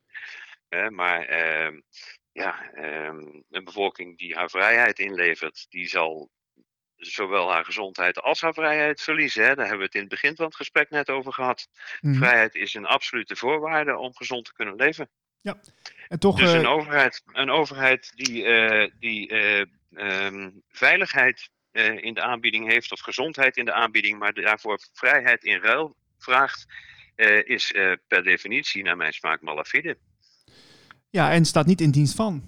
[0.88, 1.26] maar
[2.32, 3.18] ja, ehm,
[3.50, 6.30] een bevolking die haar vrijheid inlevert, die zal
[6.96, 9.44] zowel haar gezondheid als haar vrijheid verliezen.
[9.44, 9.54] Hè.
[9.54, 11.68] Daar hebben we het in het begin van het gesprek net over gehad.
[12.00, 12.14] Mhm.
[12.14, 15.10] Vrijheid is een absolute voorwaarde om gezond te kunnen leven.
[15.40, 15.60] Ja,
[16.08, 16.38] en toch...
[16.38, 22.22] Dus eh, een overheid, een overheid die, eh, die eh, ehm, veiligheid eh, in de
[22.22, 26.66] aanbieding heeft, of gezondheid in de aanbieding, maar daarvoor vrijheid in ruil vraagt,
[27.14, 29.98] eh, is eh, per definitie naar mijn smaak malafide.
[31.12, 32.42] Ja, en staat niet in dienst van.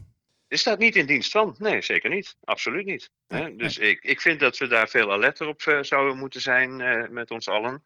[0.49, 1.55] Is dat niet in dienst van?
[1.59, 2.37] Nee, zeker niet.
[2.45, 3.11] Absoluut niet.
[3.29, 3.57] Nee?
[3.57, 7.09] Dus ik, ik vind dat we daar veel alerter op eh, zouden moeten zijn eh,
[7.09, 7.83] met ons allen.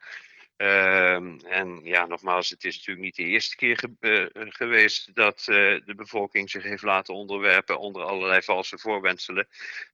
[0.58, 5.38] Ehm, en ja, nogmaals, het is natuurlijk niet de eerste keer ge- eh, geweest dat
[5.38, 5.46] eh,
[5.84, 9.46] de bevolking zich heeft laten onderwerpen onder allerlei valse voorwendselen.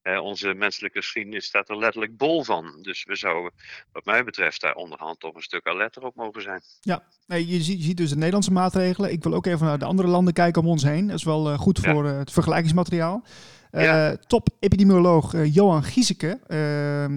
[0.03, 2.79] Eh, onze menselijke geschiedenis staat er letterlijk bol van.
[2.83, 3.53] Dus we zouden,
[3.93, 6.61] wat mij betreft, daar onderhand toch een stuk alerter op mogen zijn.
[6.81, 9.13] Ja, nee, je, ziet, je ziet dus de Nederlandse maatregelen.
[9.13, 11.07] Ik wil ook even naar de andere landen kijken om ons heen.
[11.07, 13.25] Dat is wel goed voor het vergelijkingsmateriaal.
[13.71, 14.17] Ja.
[14.17, 16.41] Top epidemioloog eh, Johan Gieseke,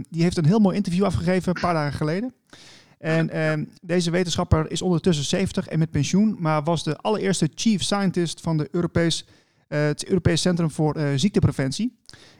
[0.09, 2.33] die heeft een heel mooi interview afgegeven een paar dagen geleden.
[2.97, 7.83] En eh, deze wetenschapper is ondertussen 70 en met pensioen, maar was de allereerste chief
[7.83, 9.25] scientist van de Europees,
[9.67, 11.97] eh, het Europees Centrum voor eh, Ziektepreventie.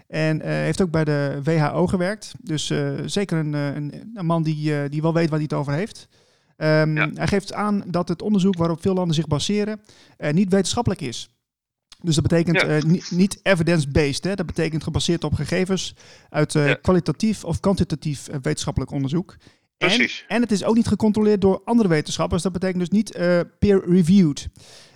[0.08, 2.32] En eh, heeft ook bij de WHO gewerkt.
[2.41, 2.74] Dus
[3.06, 6.08] zeker een, een, een man die, die wel weet waar hij het over heeft.
[6.58, 7.10] Ehm, Ja.
[7.13, 9.82] Hij geeft aan dat het onderzoek waarop veel landen zich baseren
[10.32, 11.30] niet wetenschappelijk is.
[12.02, 12.80] Dus dat betekent Ja.
[12.88, 14.38] niet, niet evidence-based.
[14.38, 15.96] Dat betekent gebaseerd op gegevens
[16.30, 16.74] uit Ja.
[16.74, 19.36] kwalitatief of kwantitatief wetenschappelijk onderzoek.
[19.78, 20.26] En, Precies.
[20.28, 22.42] en het is ook niet gecontroleerd door andere wetenschappers.
[22.42, 24.48] Dat betekent dus niet eh, peer-reviewed.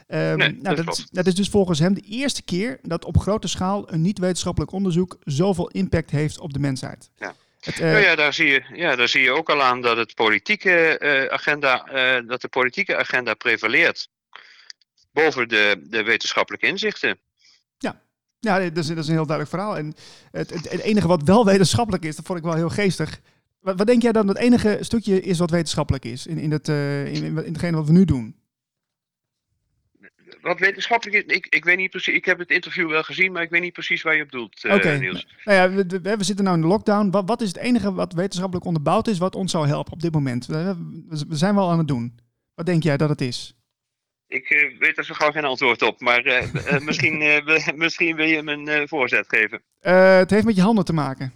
[0.07, 1.15] Ehm, Nee, nou, dat dat, klopt.
[1.15, 5.17] dat is dus volgens hem de eerste keer dat op grote schaal een niet-wetenschappelijk onderzoek
[5.23, 7.09] zoveel impact heeft op de mensheid.
[7.17, 7.35] Ja.
[7.59, 9.97] Het, eh, Nou ja, daar zie, je, ja, daar zie je ook al aan dat,
[9.97, 14.09] het politieke, eh, agenda, eh, dat de politieke agenda prevaleert
[15.11, 17.19] boven de, de wetenschappelijke inzichten.
[18.43, 19.77] Ja, dat is, dat is een heel duidelijk verhaal.
[19.77, 19.93] En
[20.31, 23.19] het, het, het enige wat wel wetenschappelijk is, dat vond ik wel heel geestig.
[23.61, 26.69] Wat, wat denk jij dan het enige stukje is wat wetenschappelijk is in, in, het,
[26.69, 28.35] eh, in, in, hetgene wat we nu doen?
[30.41, 33.41] Wat wetenschappelijk is, ik, ik weet niet precies, ik heb het interview wel gezien, maar
[33.41, 34.97] ik weet niet precies waar je op doelt, Oké.
[34.97, 35.27] Niels.
[35.43, 37.09] Nou ja, we, we, zitten nu in de lockdown.
[37.09, 40.13] Wat, wat is het enige wat wetenschappelijk onderbouwd is wat ons zou helpen op dit
[40.13, 40.45] moment?
[40.45, 40.75] We,
[41.07, 42.19] we- zijn wel aan het doen.
[42.53, 43.55] Wat denk jij dat het is?
[44.27, 46.49] Ik eh, weet er zo gauw geen antwoord op, maar
[46.87, 47.43] misschien,
[47.75, 49.61] misschien wil je me een voorzet geven.
[49.79, 51.33] Het heeft met je handen te maken.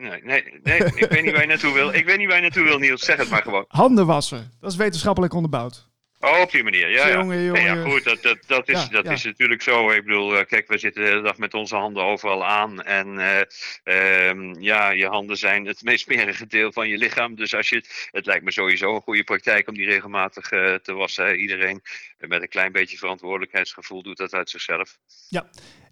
[0.00, 1.94] Nee, nee, nee, ik weet niet waar je naartoe wil.
[1.94, 3.04] Ik weet niet waar je naartoe wil, Niels.
[3.04, 3.64] Zeg het maar gewoon.
[3.68, 4.52] Handen wassen.
[4.60, 5.88] Dat is wetenschappelijk onderbouwd.
[6.22, 6.90] Oh, op die manier.
[6.90, 7.14] Ja, ja.
[7.16, 7.62] Jongen, jongen.
[7.62, 9.10] ja goed, dat, dat, dat, is, Ja, dat ja.
[9.10, 9.90] is natuurlijk zo.
[9.90, 12.82] Ik bedoel, eh, kijk, we zitten de hele dag met onze handen overal aan.
[12.82, 17.34] En eh, ehm, ja, je handen zijn het meest smerige deel van je lichaam.
[17.34, 20.92] Dus als je, het- lijkt me sowieso een goede praktijk om die regelmatig eh, te
[20.92, 21.24] wassen.
[21.24, 21.34] hè.
[21.34, 21.80] Iedereen
[22.18, 24.98] met een klein beetje verantwoordelijkheidsgevoel doet dat uit zichzelf.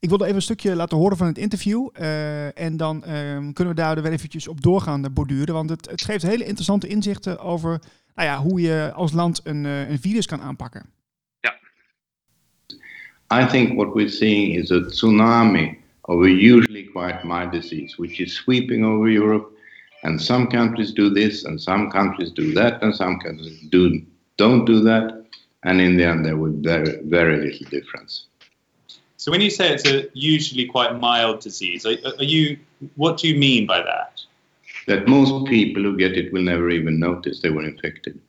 [0.01, 1.89] Ik wilde even een stukje laten horen van het interview.
[2.55, 5.55] en dan ehm, kunnen we daar weer eventjes op doorgaan eh, borduren.
[5.55, 7.81] Want het, het geeft hele interessante inzichten over
[8.19, 10.87] nou ja, hoe je als land een, eh, een virus kan aanpakken.
[13.31, 18.19] I think what we're seeing is a tsunami of a usually quite mild disease, which
[18.19, 19.47] is sweeping over Europe.
[20.03, 24.03] And some countries do this, and some countries do that, and some countries do
[24.37, 25.27] don't do that.
[25.61, 28.29] And in the end, there will be very, very little difference.
[29.17, 32.57] So when you say it's a usually quite mild disease, are, are you
[32.97, 34.28] what do you mean by that?
[34.89, 38.21] That most people who get it will never even notice they were infected.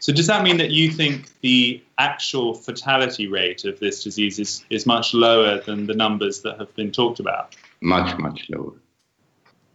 [0.00, 4.64] So does that mean that you think the actual fatality rate of this disease is,
[4.68, 7.56] is much lower than the numbers that have been talked about?
[7.80, 8.74] Much, much lower.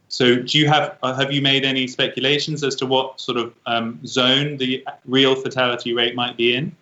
[0.08, 3.54] So do you have uh, have you made any speculations as to what sort of
[3.68, 6.76] um, zone the real fatality rate might be in?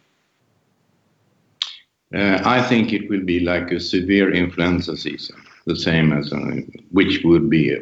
[2.13, 6.61] Uh, I think it will be like a severe influenza season, the same as uh,
[6.91, 7.79] which would be uh,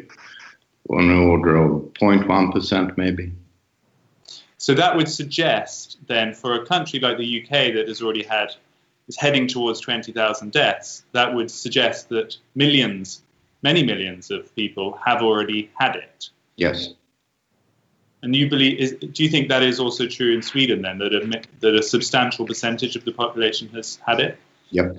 [0.90, 3.32] on the order of 0.1% maybe.
[4.58, 8.54] So that would suggest then for a country like the UK that has already had
[9.08, 13.22] is heading towards 20,000 deaths, that would suggest that millions,
[13.62, 16.30] many millions of people have already had it.
[16.56, 16.88] Yes.
[18.22, 21.14] And you believe is, do you think that is also true in Sweden then that
[21.14, 24.38] a, that a substantial percentage of the population has had it?
[24.70, 24.96] Yep.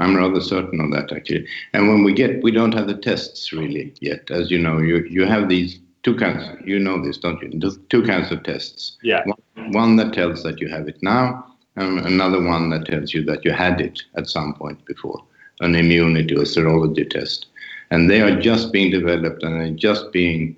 [0.00, 1.46] I'm rather certain of that actually.
[1.74, 4.30] And when we get, we don't have the tests really yet.
[4.30, 7.60] As you know, you, you have these two kinds, you know this, don't you?
[7.90, 8.96] Two kinds of tests.
[9.02, 9.22] Yeah.
[9.26, 13.22] One, one that tells that you have it now, and another one that tells you
[13.26, 15.22] that you had it at some point before,
[15.60, 17.46] an immunity or serology test.
[17.90, 20.56] And they are just being developed and they're just being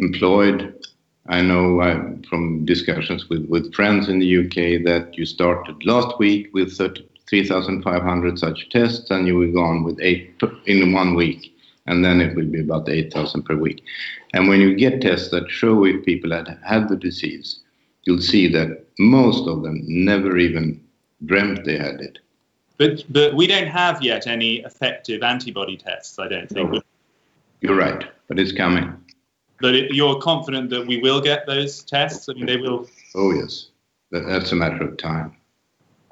[0.00, 0.74] employed.
[1.28, 6.18] I know uh, from discussions with, with friends in the UK that you started last
[6.18, 11.14] week with 30 3,500 such tests and you will go on with eight in one
[11.14, 11.52] week.
[11.88, 13.82] and then it will be about 8,000 per week.
[14.34, 17.60] And when you get tests that show if people had had the disease,
[18.04, 20.80] you'll see that most of them never even
[21.24, 22.18] dreamt they had it.
[22.78, 26.18] But but we don't have yet any effective antibody tests.
[26.18, 26.70] I don't think.
[26.72, 26.82] No.
[27.62, 28.92] You're right, but it's coming.
[29.60, 32.28] But it, you're confident that we will get those tests.
[32.28, 32.86] I mean, they will.
[33.14, 33.68] Oh yes,
[34.10, 35.34] that's a matter of time.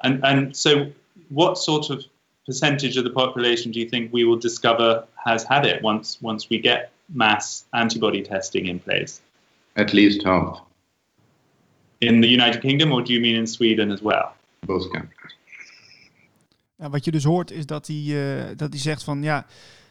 [0.02, 0.90] And and so,
[1.28, 2.04] what sort of
[2.46, 6.46] percentage of the population do you think we will discover has had it once once
[6.48, 9.20] we get mass antibody testing in place?
[9.72, 10.62] At least half.
[11.98, 14.32] In the United Kingdom, or do you mean in Sweden as well?
[14.60, 15.36] Both countries.
[16.76, 19.46] Ja, wat je dus hoort is dat hij, uh, dat hij zegt van ja,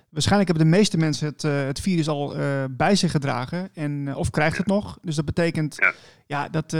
[0.09, 4.15] waarschijnlijk hebben de meeste mensen het, uh, het virus al uh, bij zich gedragen en
[4.15, 4.97] of krijgt het nog.
[5.01, 5.93] Dus dat betekent ja,
[6.25, 6.75] ja dat,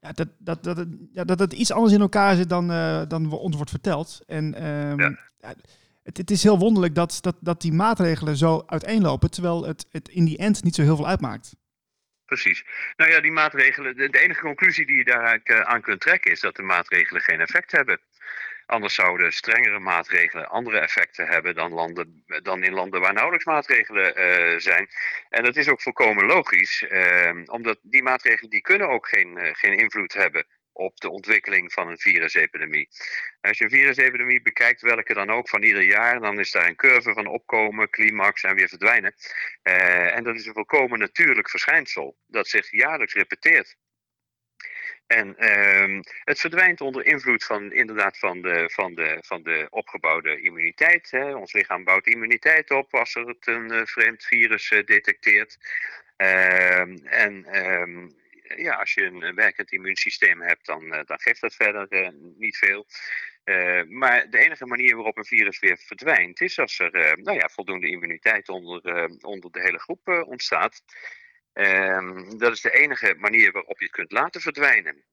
[0.00, 2.68] ja, dat, dat, dat, het, ja, dat het iets anders in elkaar zit dan,
[3.08, 4.20] dan ons wordt verteld.
[4.26, 5.54] En um, ja.
[6.02, 10.08] het, het, is heel wonderlijk dat, dat, dat die maatregelen zo uiteenlopen, terwijl het, het
[10.08, 11.56] in die end niet zo heel veel uitmaakt.
[12.24, 12.64] Precies.
[12.96, 16.40] Nou ja, die maatregelen, de, de enige conclusie die je daar aan kunt trekken is
[16.40, 18.00] dat de maatregelen geen effect hebben.
[18.68, 24.20] Anders zouden strengere maatregelen andere effecten hebben dan, landen, dan in landen waar nauwelijks maatregelen
[24.20, 24.88] uh, zijn.
[25.28, 29.48] En dat is ook volkomen logisch, uh, omdat die maatregelen die kunnen ook geen, uh,
[29.52, 32.88] geen invloed hebben op de ontwikkeling van een virusepidemie.
[33.40, 36.76] Als je een virusepidemie bekijkt, welke dan ook van ieder jaar, dan is daar een
[36.76, 39.14] curve van opkomen, climax en weer verdwijnen.
[40.12, 43.76] en dat is een volkomen natuurlijk verschijnsel dat zich jaarlijks repeteert.
[45.08, 50.40] En uh, het verdwijnt onder invloed van inderdaad van de, van de, van de opgebouwde
[50.40, 51.10] immuniteit.
[51.10, 51.34] Hè.
[51.34, 55.58] Ons lichaam bouwt immuniteit op als er het een uh, vreemd virus uh, detecteert.
[56.16, 56.80] Uh,
[57.22, 58.08] en ehm,
[58.56, 62.86] ja, als je een werkend immuunsysteem hebt, dan, eh, dan geeft dat verder niet veel.
[63.88, 67.88] maar de enige manier waarop een virus weer verdwijnt, is als er nou ja, voldoende
[67.88, 70.82] immuniteit onder, onder de hele groep ontstaat.
[71.60, 75.04] Um, dat is de enige manier waarop je het kunt laten verdwijnen.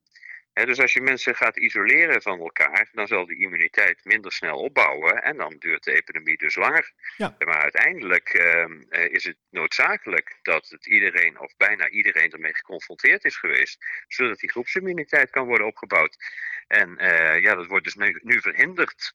[0.54, 5.24] dus als je mensen gaat isoleren van elkaar, dan zal die immuniteit minder snel opbouwen
[5.24, 6.92] en dan duurt de epidemie dus langer.
[7.18, 7.36] Ja.
[7.40, 13.38] Maar uiteindelijk uh, is het noodzakelijk dat het iedereen of bijna iedereen ermee geconfronteerd is
[13.38, 16.18] geweest, zodat die groepsimmuniteit kan worden opgebouwd.
[16.68, 19.14] En uh, ja, dat wordt dus nu, nu verhinderd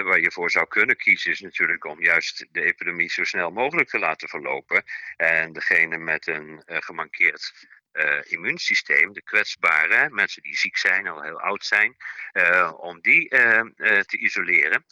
[0.00, 3.88] waar je voor zou kunnen kiezen is natuurlijk om juist de epidemie zo snel mogelijk
[3.88, 4.82] te laten verlopen.
[5.16, 11.22] En degene met een uh, gemankeerd uh, immuunsysteem, de kwetsbare, mensen die ziek zijn, al
[11.22, 11.96] heel oud zijn,
[12.32, 13.28] uh, om die
[14.06, 14.84] te isoleren.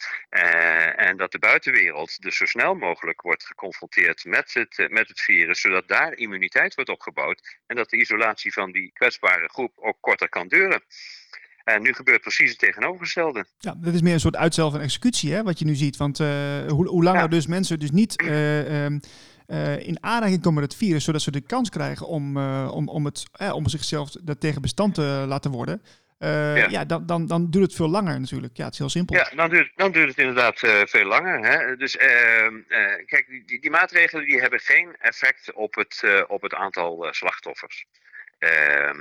[0.95, 5.61] en dat de buitenwereld dus zo snel mogelijk wordt geconfronteerd met het, met het virus,
[5.61, 10.29] zodat daar immuniteit wordt opgebouwd en dat de isolatie van die kwetsbare groep ook korter
[10.29, 10.83] kan duren.
[11.63, 13.45] En nu gebeurt precies het tegenovergestelde.
[13.59, 15.97] Ja, dat is meer een soort uitstel van executie, hè, wat je nu ziet.
[15.97, 16.27] Want uh,
[16.67, 17.27] hoe, hoe langer ja.
[17.27, 18.99] dus mensen dus niet uh, um,
[19.47, 23.05] uh, in aanraking komen met het virus, zodat ze de kans krijgen om, om, om,
[23.05, 25.81] het, om zichzelf tegen bestand te laten worden.
[26.19, 26.55] Ja.
[26.55, 28.57] ja, dan, dan, dan duurt het veel langer natuurlijk.
[28.57, 29.15] Ja, het is heel simpel.
[29.15, 31.45] Ja, dan duurt, dan duurt het inderdaad veel langer.
[31.45, 31.75] Hè?
[31.75, 32.55] Dus ehm,
[33.05, 37.85] kijk, die, die maatregelen die hebben geen effect op het, op het aantal slachtoffers.
[38.39, 38.97] Ehm,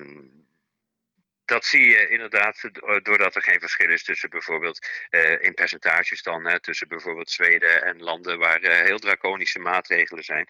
[1.51, 2.71] dat zie je inderdaad
[3.03, 7.85] doordat er geen verschil is tussen bijvoorbeeld uh, in percentages dan, hè, tussen bijvoorbeeld Zweden
[7.85, 10.47] en landen waar uh, heel draconische maatregelen zijn.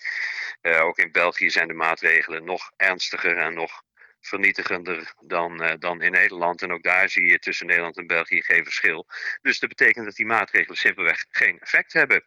[0.62, 3.82] Ook in België zijn de maatregelen nog ernstiger en nog
[4.20, 6.62] vernietigender dan, dan in Nederland.
[6.62, 9.06] En ook daar zie je tussen Nederland en België geen verschil.
[9.42, 12.24] Dus dat betekent dat die maatregelen simpelweg geen effect hebben.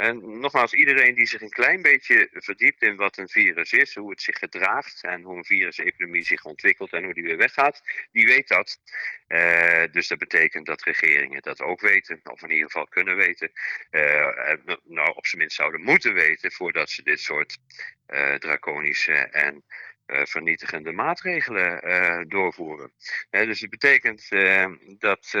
[0.00, 4.10] En nogmaals, iedereen die zich een klein beetje verdiept in wat een virus is, hoe
[4.10, 7.82] het zich gedraagt en hoe een virusepidemie zich ontwikkelt en hoe die weer weggaat,
[8.12, 8.78] die weet dat.
[9.28, 13.50] Uh, dus dat betekent dat regeringen dat ook weten, of in ieder geval kunnen weten.
[13.90, 14.52] Uh,
[14.84, 17.58] nou, op zijn minst zouden moeten weten voordat ze dit soort
[18.08, 19.64] uh, draconische en
[20.06, 22.92] vernietigende maatregelen doorvoeren.
[23.30, 24.28] dus het betekent
[24.98, 25.34] dat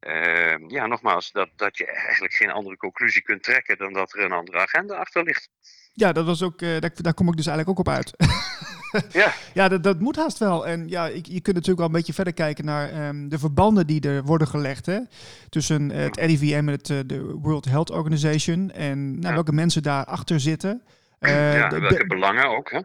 [0.00, 4.24] uh, ja, nogmaals, dat, dat je eigenlijk geen andere conclusie kunt trekken dan dat er
[4.24, 5.48] een andere agenda achter ligt.
[5.92, 8.12] Ja, dat was ook, uh, daar, daar, kom ik dus eigenlijk ook op uit.
[9.22, 10.66] ja, ja dat, dat moet haast wel.
[10.66, 13.86] En ja, je, je kunt natuurlijk wel een beetje verder kijken naar um, de verbanden
[13.86, 14.98] die er worden gelegd hè,
[15.48, 18.70] tussen uh, het RIVM en het, uh, de World Health Organization.
[18.70, 19.32] En nou, ja.
[19.32, 20.82] welke mensen daarachter zitten.
[21.18, 22.70] ja, de, welke belangen ook.
[22.70, 22.80] Hè?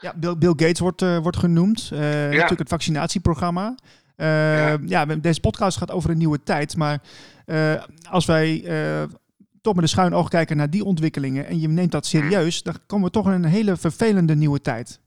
[0.00, 1.88] Ja, Bill, Bill Gates wordt, wordt genoemd.
[1.88, 1.98] ja.
[1.98, 3.74] Natuurlijk het vaccinatieprogramma.
[4.20, 4.78] Ja.
[4.86, 5.04] ja.
[5.04, 6.76] deze podcast gaat over een nieuwe tijd.
[6.76, 6.98] Maar
[7.46, 9.02] uh, als wij uh,
[9.62, 12.76] toch met een schuin oog kijken naar die ontwikkelingen en je neemt dat serieus, dan
[12.86, 15.00] komen we toch in een hele vervelende nieuwe tijd.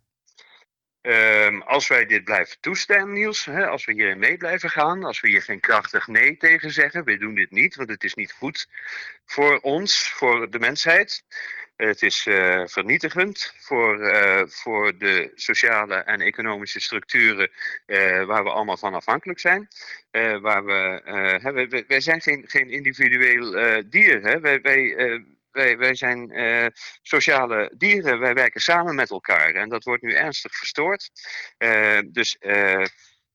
[1.02, 5.22] Ehm, als wij dit blijven toestaan, Niels, hè, als we hierin mee blijven gaan, als
[5.22, 8.32] we hier geen krachtig nee tegen zeggen, we doen dit niet, want het is niet
[8.32, 8.68] goed
[9.26, 11.24] voor ons, voor de mensheid.
[11.76, 17.52] Het is uh, vernietigend voor, uh, voor de sociale en economische structuren
[17.86, 19.68] uh, waar we allemaal van afhankelijk zijn.
[20.42, 21.02] waar we,
[21.42, 23.52] hè, wij, zijn geen, geen individueel
[23.90, 24.22] dier.
[24.22, 24.40] Hè?
[24.40, 24.96] Wij, wij,
[25.52, 26.34] wij, wij zijn
[27.02, 31.10] sociale dieren, wij werken samen met elkaar en dat wordt nu ernstig verstoord.
[32.12, 32.38] Dus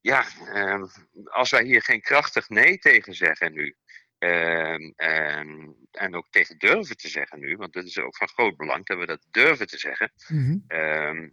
[0.01, 0.25] ja,
[0.55, 0.87] ehm,
[1.25, 3.77] als wij hier geen krachtig nee tegen zeggen nu,
[4.19, 8.57] ehm, en, en, ook tegen durven te zeggen nu, want dat is ook van groot
[8.57, 10.13] belang dat we dat durven te zeggen.
[10.29, 11.33] Mm -hmm.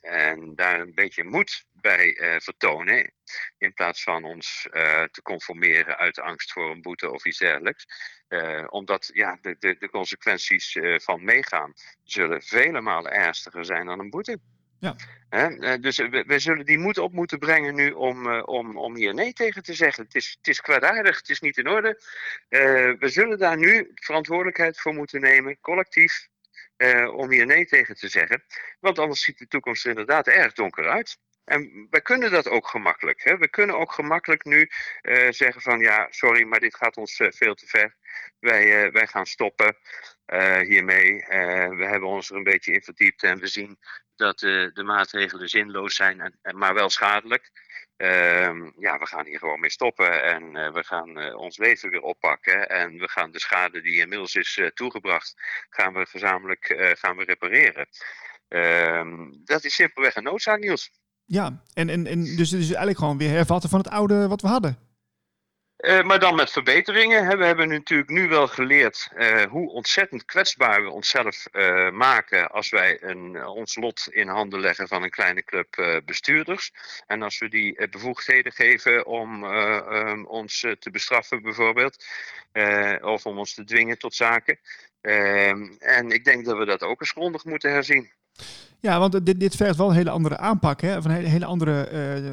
[0.00, 3.12] En daar een beetje moed bij uh, vertonen.
[3.58, 7.86] In plaats van ons uh, te conformeren uit angst voor een boete of iets dergelijks.
[8.28, 13.98] Uh, omdat ja, de, de, de consequenties van meegaan zullen vele malen ernstiger zijn dan
[13.98, 14.38] een boete.
[14.80, 14.96] Ja.
[15.76, 19.62] dus we, zullen die moed op moeten brengen nu om, om, om hier nee tegen
[19.62, 20.04] te zeggen.
[20.04, 22.00] Het is, het is kwaadaardig, het is niet in orde.
[22.98, 26.28] we zullen daar nu verantwoordelijkheid voor moeten nemen, collectief.
[27.14, 28.44] Om hier nee tegen te zeggen.
[28.78, 31.18] Want anders ziet de toekomst er inderdaad erg donker uit.
[31.44, 33.24] En we kunnen dat ook gemakkelijk.
[33.24, 33.36] Hè?
[33.36, 34.70] We kunnen ook gemakkelijk nu
[35.30, 37.96] zeggen van ja, sorry, maar dit gaat ons veel te ver.
[38.38, 39.76] Wij, wij gaan stoppen
[40.62, 41.24] hiermee.
[41.76, 43.78] we hebben ons er een beetje in verdiept en we zien
[44.16, 47.50] dat de maatregelen zinloos zijn, en, maar wel schadelijk.
[47.96, 52.68] Uh, ja, we gaan hier gewoon mee stoppen en we gaan ons leven weer oppakken.
[52.68, 55.34] En we gaan de schade die inmiddels is toegebracht,
[55.68, 57.86] gaan we gezamenlijk gaan we repareren.
[58.50, 60.90] Ehm, dat is simpelweg een noodzaak, Niels.
[61.24, 64.40] Ja, en, en, en dus het is eigenlijk gewoon weer hervatten van het oude wat
[64.40, 64.89] we hadden.
[65.80, 67.38] Uh, maar dan met verbeteringen.
[67.38, 72.70] We hebben natuurlijk nu wel geleerd uh, hoe ontzettend kwetsbaar we onszelf uh, maken als
[72.70, 76.72] wij een, ons lot in handen leggen van een kleine club bestuurders.
[77.06, 82.04] En als we die bevoegdheden geven om um, ons te bestraffen bijvoorbeeld,
[83.00, 84.58] of om ons te dwingen tot zaken.
[85.00, 88.10] Ehm, en ik denk dat we dat ook eens grondig moeten herzien.
[88.80, 90.96] Ja, want dit, dit vergt wel een hele andere aanpak, hè?
[90.96, 91.92] of een hele, hele andere,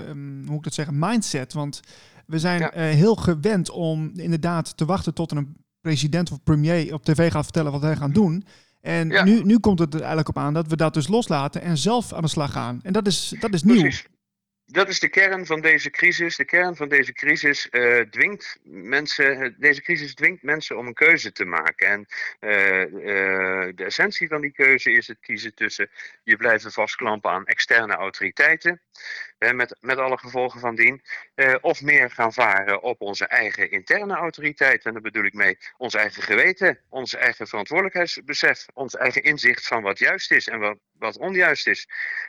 [0.10, 1.54] um, hoe ik dat zeggen, mindset.
[1.54, 1.80] Want
[2.26, 2.76] we zijn ja.
[2.76, 7.44] uh, heel gewend om inderdaad te wachten tot een president of premier op tv gaat
[7.44, 8.46] vertellen wat wij gaan doen.
[8.82, 9.24] En ja.
[9.24, 12.14] nu, nu komt het er eigenlijk op aan dat we dat dus loslaten en zelf
[12.14, 12.80] aan de slag gaan.
[12.84, 13.80] En dat is, dat is nieuw.
[13.80, 14.08] Precies
[14.72, 16.36] dat is de kern van deze crisis.
[16.36, 19.56] De kern van deze crisis uh, dwingt mensen.
[19.60, 21.88] Deze crisis dwingt mensen om een keuze te maken.
[21.88, 22.08] En
[22.40, 25.90] uh, de essentie van die keuze is het kiezen tussen
[26.24, 28.82] je blijven vastklampen aan externe autoriteiten.
[29.38, 31.02] Met, met alle gevolgen van dien.
[31.62, 34.86] of meer gaan varen op onze eigen interne autoriteit.
[34.86, 39.82] En daar bedoel ik mee ons eigen geweten, ons eigen verantwoordelijkheidsbesef, ons eigen inzicht van
[39.82, 41.88] wat juist is en wat, wat onjuist is.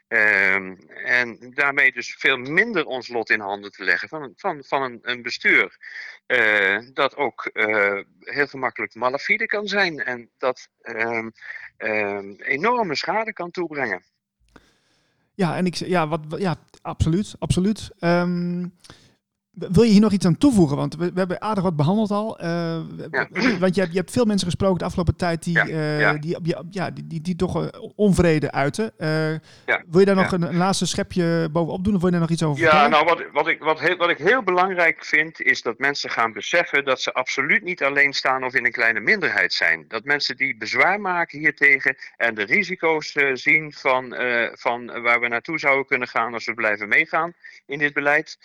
[0.09, 4.83] Ehm, en daarmee dus veel minder ons lot in handen te leggen van, van, van
[4.83, 5.77] een, een bestuur.
[6.27, 11.33] Uh, dat ook uh, heel gemakkelijk malafide kan zijn en dat um,
[11.79, 14.05] um, enorme schade kan toebrengen.
[15.39, 17.91] Ja, en ik ja, wat, ja absoluut, absoluut.
[18.01, 18.72] Um,
[19.59, 20.77] wil je hier nog iets aan toevoegen?
[20.77, 22.41] Want we, we hebben aardig wat behandeld al.
[22.41, 22.47] Uh,
[23.11, 23.29] ja.
[23.61, 26.13] Want je hebt, je hebt veel mensen gesproken de afgelopen tijd die, ja, uh, ja.
[26.13, 26.37] Die,
[26.71, 28.93] ja, die, die, die, toch uh, onvrede uiten.
[28.97, 32.35] Wil je daar nog een, een, laatste schepje bovenop doen of wil je daar nog
[32.35, 32.91] iets over ja, vertellen?
[32.91, 36.11] Ja, nou wat, wat, ik, wat, heel, wat ik heel belangrijk vind is dat mensen
[36.11, 39.85] gaan beseffen dat ze absoluut niet alleen staan of in een kleine minderheid zijn.
[39.89, 44.17] Dat mensen die bezwaar maken hiertegen en de risico's zien van,
[44.53, 47.33] van waar we naartoe zouden kunnen gaan als we blijven meegaan
[47.67, 48.39] in dit beleid.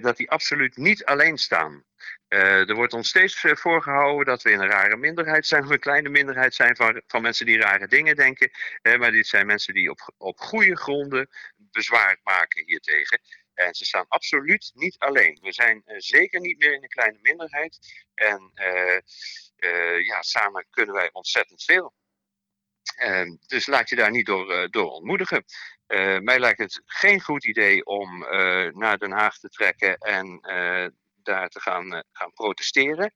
[0.00, 1.84] dat die absoluut niet alleen staan.
[2.28, 5.70] Uh, er wordt ons steeds uh, voorgehouden dat we in een rare minderheid zijn, of
[5.70, 8.50] een kleine minderheid zijn van, van mensen die rare dingen denken.
[8.82, 13.20] Uh, maar dit zijn mensen die op, op goede gronden bezwaar maken hiertegen.
[13.54, 15.38] En ze staan absoluut niet alleen.
[15.42, 17.78] We zijn zeker niet meer in een kleine minderheid.
[18.14, 18.52] En
[20.02, 21.94] ja, samen kunnen wij ontzettend veel.
[22.96, 25.44] Ehm, dus laat je daar niet door, door ontmoedigen.
[25.88, 30.38] Uh, mij lijkt het geen goed idee om uh, naar Den Haag te trekken en
[30.42, 30.86] uh,
[31.22, 33.12] daar te gaan, gaan protesteren.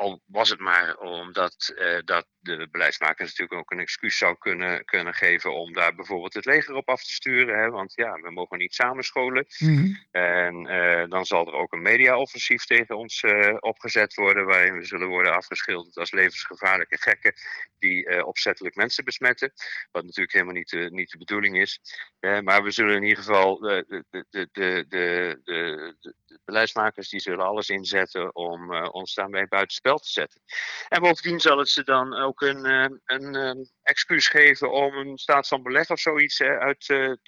[0.00, 1.74] Al was het maar omdat
[2.04, 6.44] dat de beleidsmakers natuurlijk ook een excuus zou kunnen, kunnen geven om daar bijvoorbeeld het
[6.44, 7.58] leger op af te sturen.
[7.58, 7.70] Hè?
[7.70, 9.46] Want ja, we mogen niet samenscholen.
[9.58, 14.78] Mm En uh, dan zal er ook een mediaoffensief tegen ons uh, opgezet worden, waarin
[14.78, 17.32] we zullen worden afgeschilderd als levensgevaarlijke gekken
[17.78, 19.52] die opzettelijk mensen besmetten.
[19.90, 21.80] Wat natuurlijk helemaal niet de, niet de bedoeling is.
[22.20, 27.20] maar we zullen in ieder geval de, de, de, de, de, de, de beleidsmakers die
[27.20, 30.42] zullen alles inzetten om ons daarmee buitenspel te zetten.
[30.88, 32.64] En bovendien zal het ze dan ook een,
[33.04, 37.18] een excuus geven om een staat van beleg of zoiets uit te,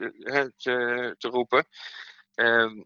[0.56, 1.66] te, te roepen.
[2.34, 2.82] Ehm,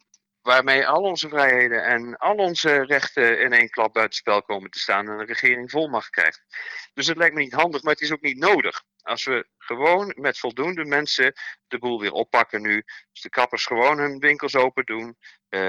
[0.47, 5.09] waarmee al onze vrijheden en al onze rechten in één klap buitenspel komen te staan
[5.09, 6.43] en de regering volmacht krijgt.
[6.95, 8.83] Dus het lijkt me niet handig, maar het is ook niet nodig.
[9.07, 11.33] Als we gewoon met voldoende mensen
[11.67, 12.85] de boel weer oppakken nu.
[13.13, 15.17] Dus de kappers gewoon hun winkels open doen.
[15.51, 15.61] Uh,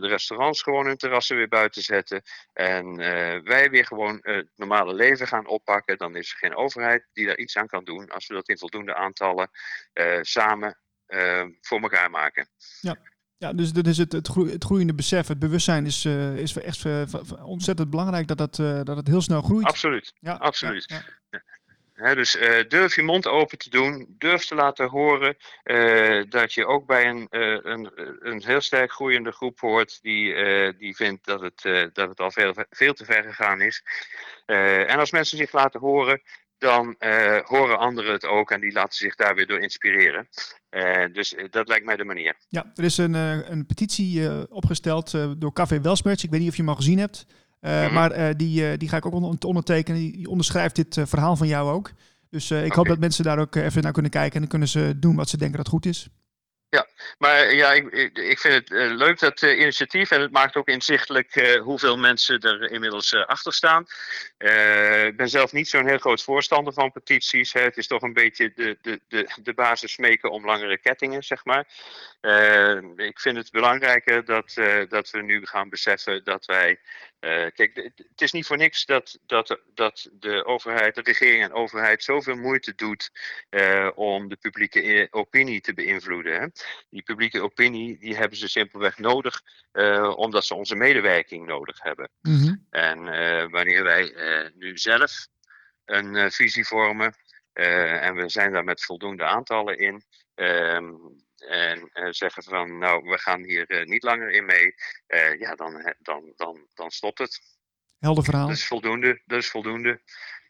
[0.00, 2.22] de restaurants gewoon hun terrassen weer buiten zetten.
[2.52, 5.98] En uh, wij weer gewoon het normale leven gaan oppakken.
[5.98, 8.10] Dan is er geen overheid die daar iets aan kan doen.
[8.10, 9.50] Als we dat in voldoende aantallen
[9.94, 10.78] uh, samen
[11.60, 12.48] voor elkaar maken.
[12.80, 12.98] Ja.
[13.44, 14.28] Ja, dus, dus het, het,
[14.64, 17.02] groeiende besef, het bewustzijn is, uh, is echt uh,
[17.42, 19.66] ontzettend belangrijk dat, dat, uh, dat het heel snel groeit.
[19.66, 20.84] Absoluut, ja, absoluut.
[20.86, 21.42] Ja, ja.
[21.94, 22.38] Dus
[22.68, 25.36] durf je mond open te doen, durf te laten horen
[26.28, 27.90] dat je ook bij een, een,
[28.20, 30.34] een heel sterk groeiende groep hoort die,
[30.76, 33.82] die vindt dat het, dat het al veel, veel te ver gegaan is.
[34.46, 36.22] en als mensen zich laten horen,
[36.58, 36.96] dan
[37.44, 40.28] horen anderen het ook en die laten zich daar weer door inspireren.
[41.12, 42.36] Dus dat lijkt mij de manier.
[42.48, 46.22] Ja, er is een, een petitie opgesteld door Café Welsmerch.
[46.22, 47.26] Ik weet niet of je hem al gezien hebt.
[47.64, 47.92] Mm -hmm.
[47.92, 50.00] Maar die, die ga ik ook ondertekenen.
[50.00, 51.90] Die onderschrijft dit verhaal van jou ook.
[52.30, 52.68] Dus ik okay.
[52.68, 54.32] hoop dat mensen daar ook even naar kunnen kijken.
[54.32, 56.08] En dan kunnen ze doen wat ze denken dat goed is.
[56.74, 56.86] Ja,
[57.18, 61.36] maar ja, ik, ik vind het leuk dat uh, initiatief en het maakt ook inzichtelijk
[61.36, 63.86] uh, hoeveel mensen er inmiddels achter staan.
[65.06, 67.52] ik ben zelf niet zo'n heel groot voorstander van petities.
[67.52, 67.60] Hè.
[67.60, 71.44] Het is toch een beetje de, de, de, de basis smeken om langere kettingen, zeg
[71.44, 71.66] maar.
[72.96, 74.54] ik vind het belangrijker dat,
[74.88, 76.78] dat we nu gaan beseffen dat wij
[77.24, 81.52] uh, kijk, het is niet voor niks dat, dat, dat de overheid, de regering en
[81.52, 83.10] overheid zoveel moeite doet
[83.50, 86.40] uh, om de publieke opinie te beïnvloeden.
[86.40, 86.46] Hè.
[86.90, 92.10] Die publieke opinie die hebben ze simpelweg nodig uh, omdat ze onze medewerking nodig hebben.
[92.20, 92.66] Mm -hmm.
[92.70, 92.98] En
[93.50, 94.14] wanneer wij
[94.54, 95.26] nu zelf
[95.84, 97.14] een visie vormen
[97.52, 100.02] en we zijn daar met voldoende aantallen in.
[100.34, 100.92] Ehm,
[101.48, 104.74] en uh, zeggen van nou, we gaan hier uh, niet langer in mee,
[105.08, 107.40] uh, ja, dan, dan, dan, dan stopt het.
[107.98, 108.46] Helder verhaal.
[108.46, 109.22] Dat is voldoende.
[109.24, 110.00] Dat is voldoende.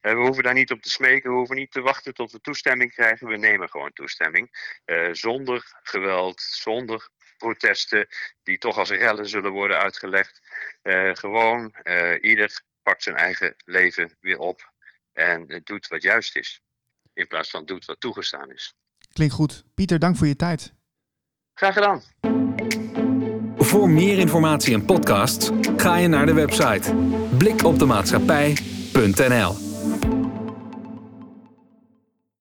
[0.01, 2.92] we hoeven daar niet op te smeken, we hoeven niet te wachten tot we toestemming
[2.92, 3.26] krijgen.
[3.26, 4.72] We nemen gewoon toestemming.
[5.12, 8.07] zonder geweld, zonder protesten,
[8.42, 10.40] die toch als rellen zullen worden uitgelegd.
[11.12, 11.74] gewoon,
[12.20, 14.72] ieder pakt zijn eigen leven weer op
[15.12, 16.61] en doet wat juist is.
[17.12, 18.74] In plaats van doet wat toegestaan is.
[19.12, 19.64] Klinkt goed.
[19.74, 20.74] Pieter, dank voor je tijd.
[21.55, 22.02] Graag gedaan.
[23.57, 26.94] Voor meer informatie en podcasts ga je naar de website
[27.38, 29.63] blikopdemaatschappij.nl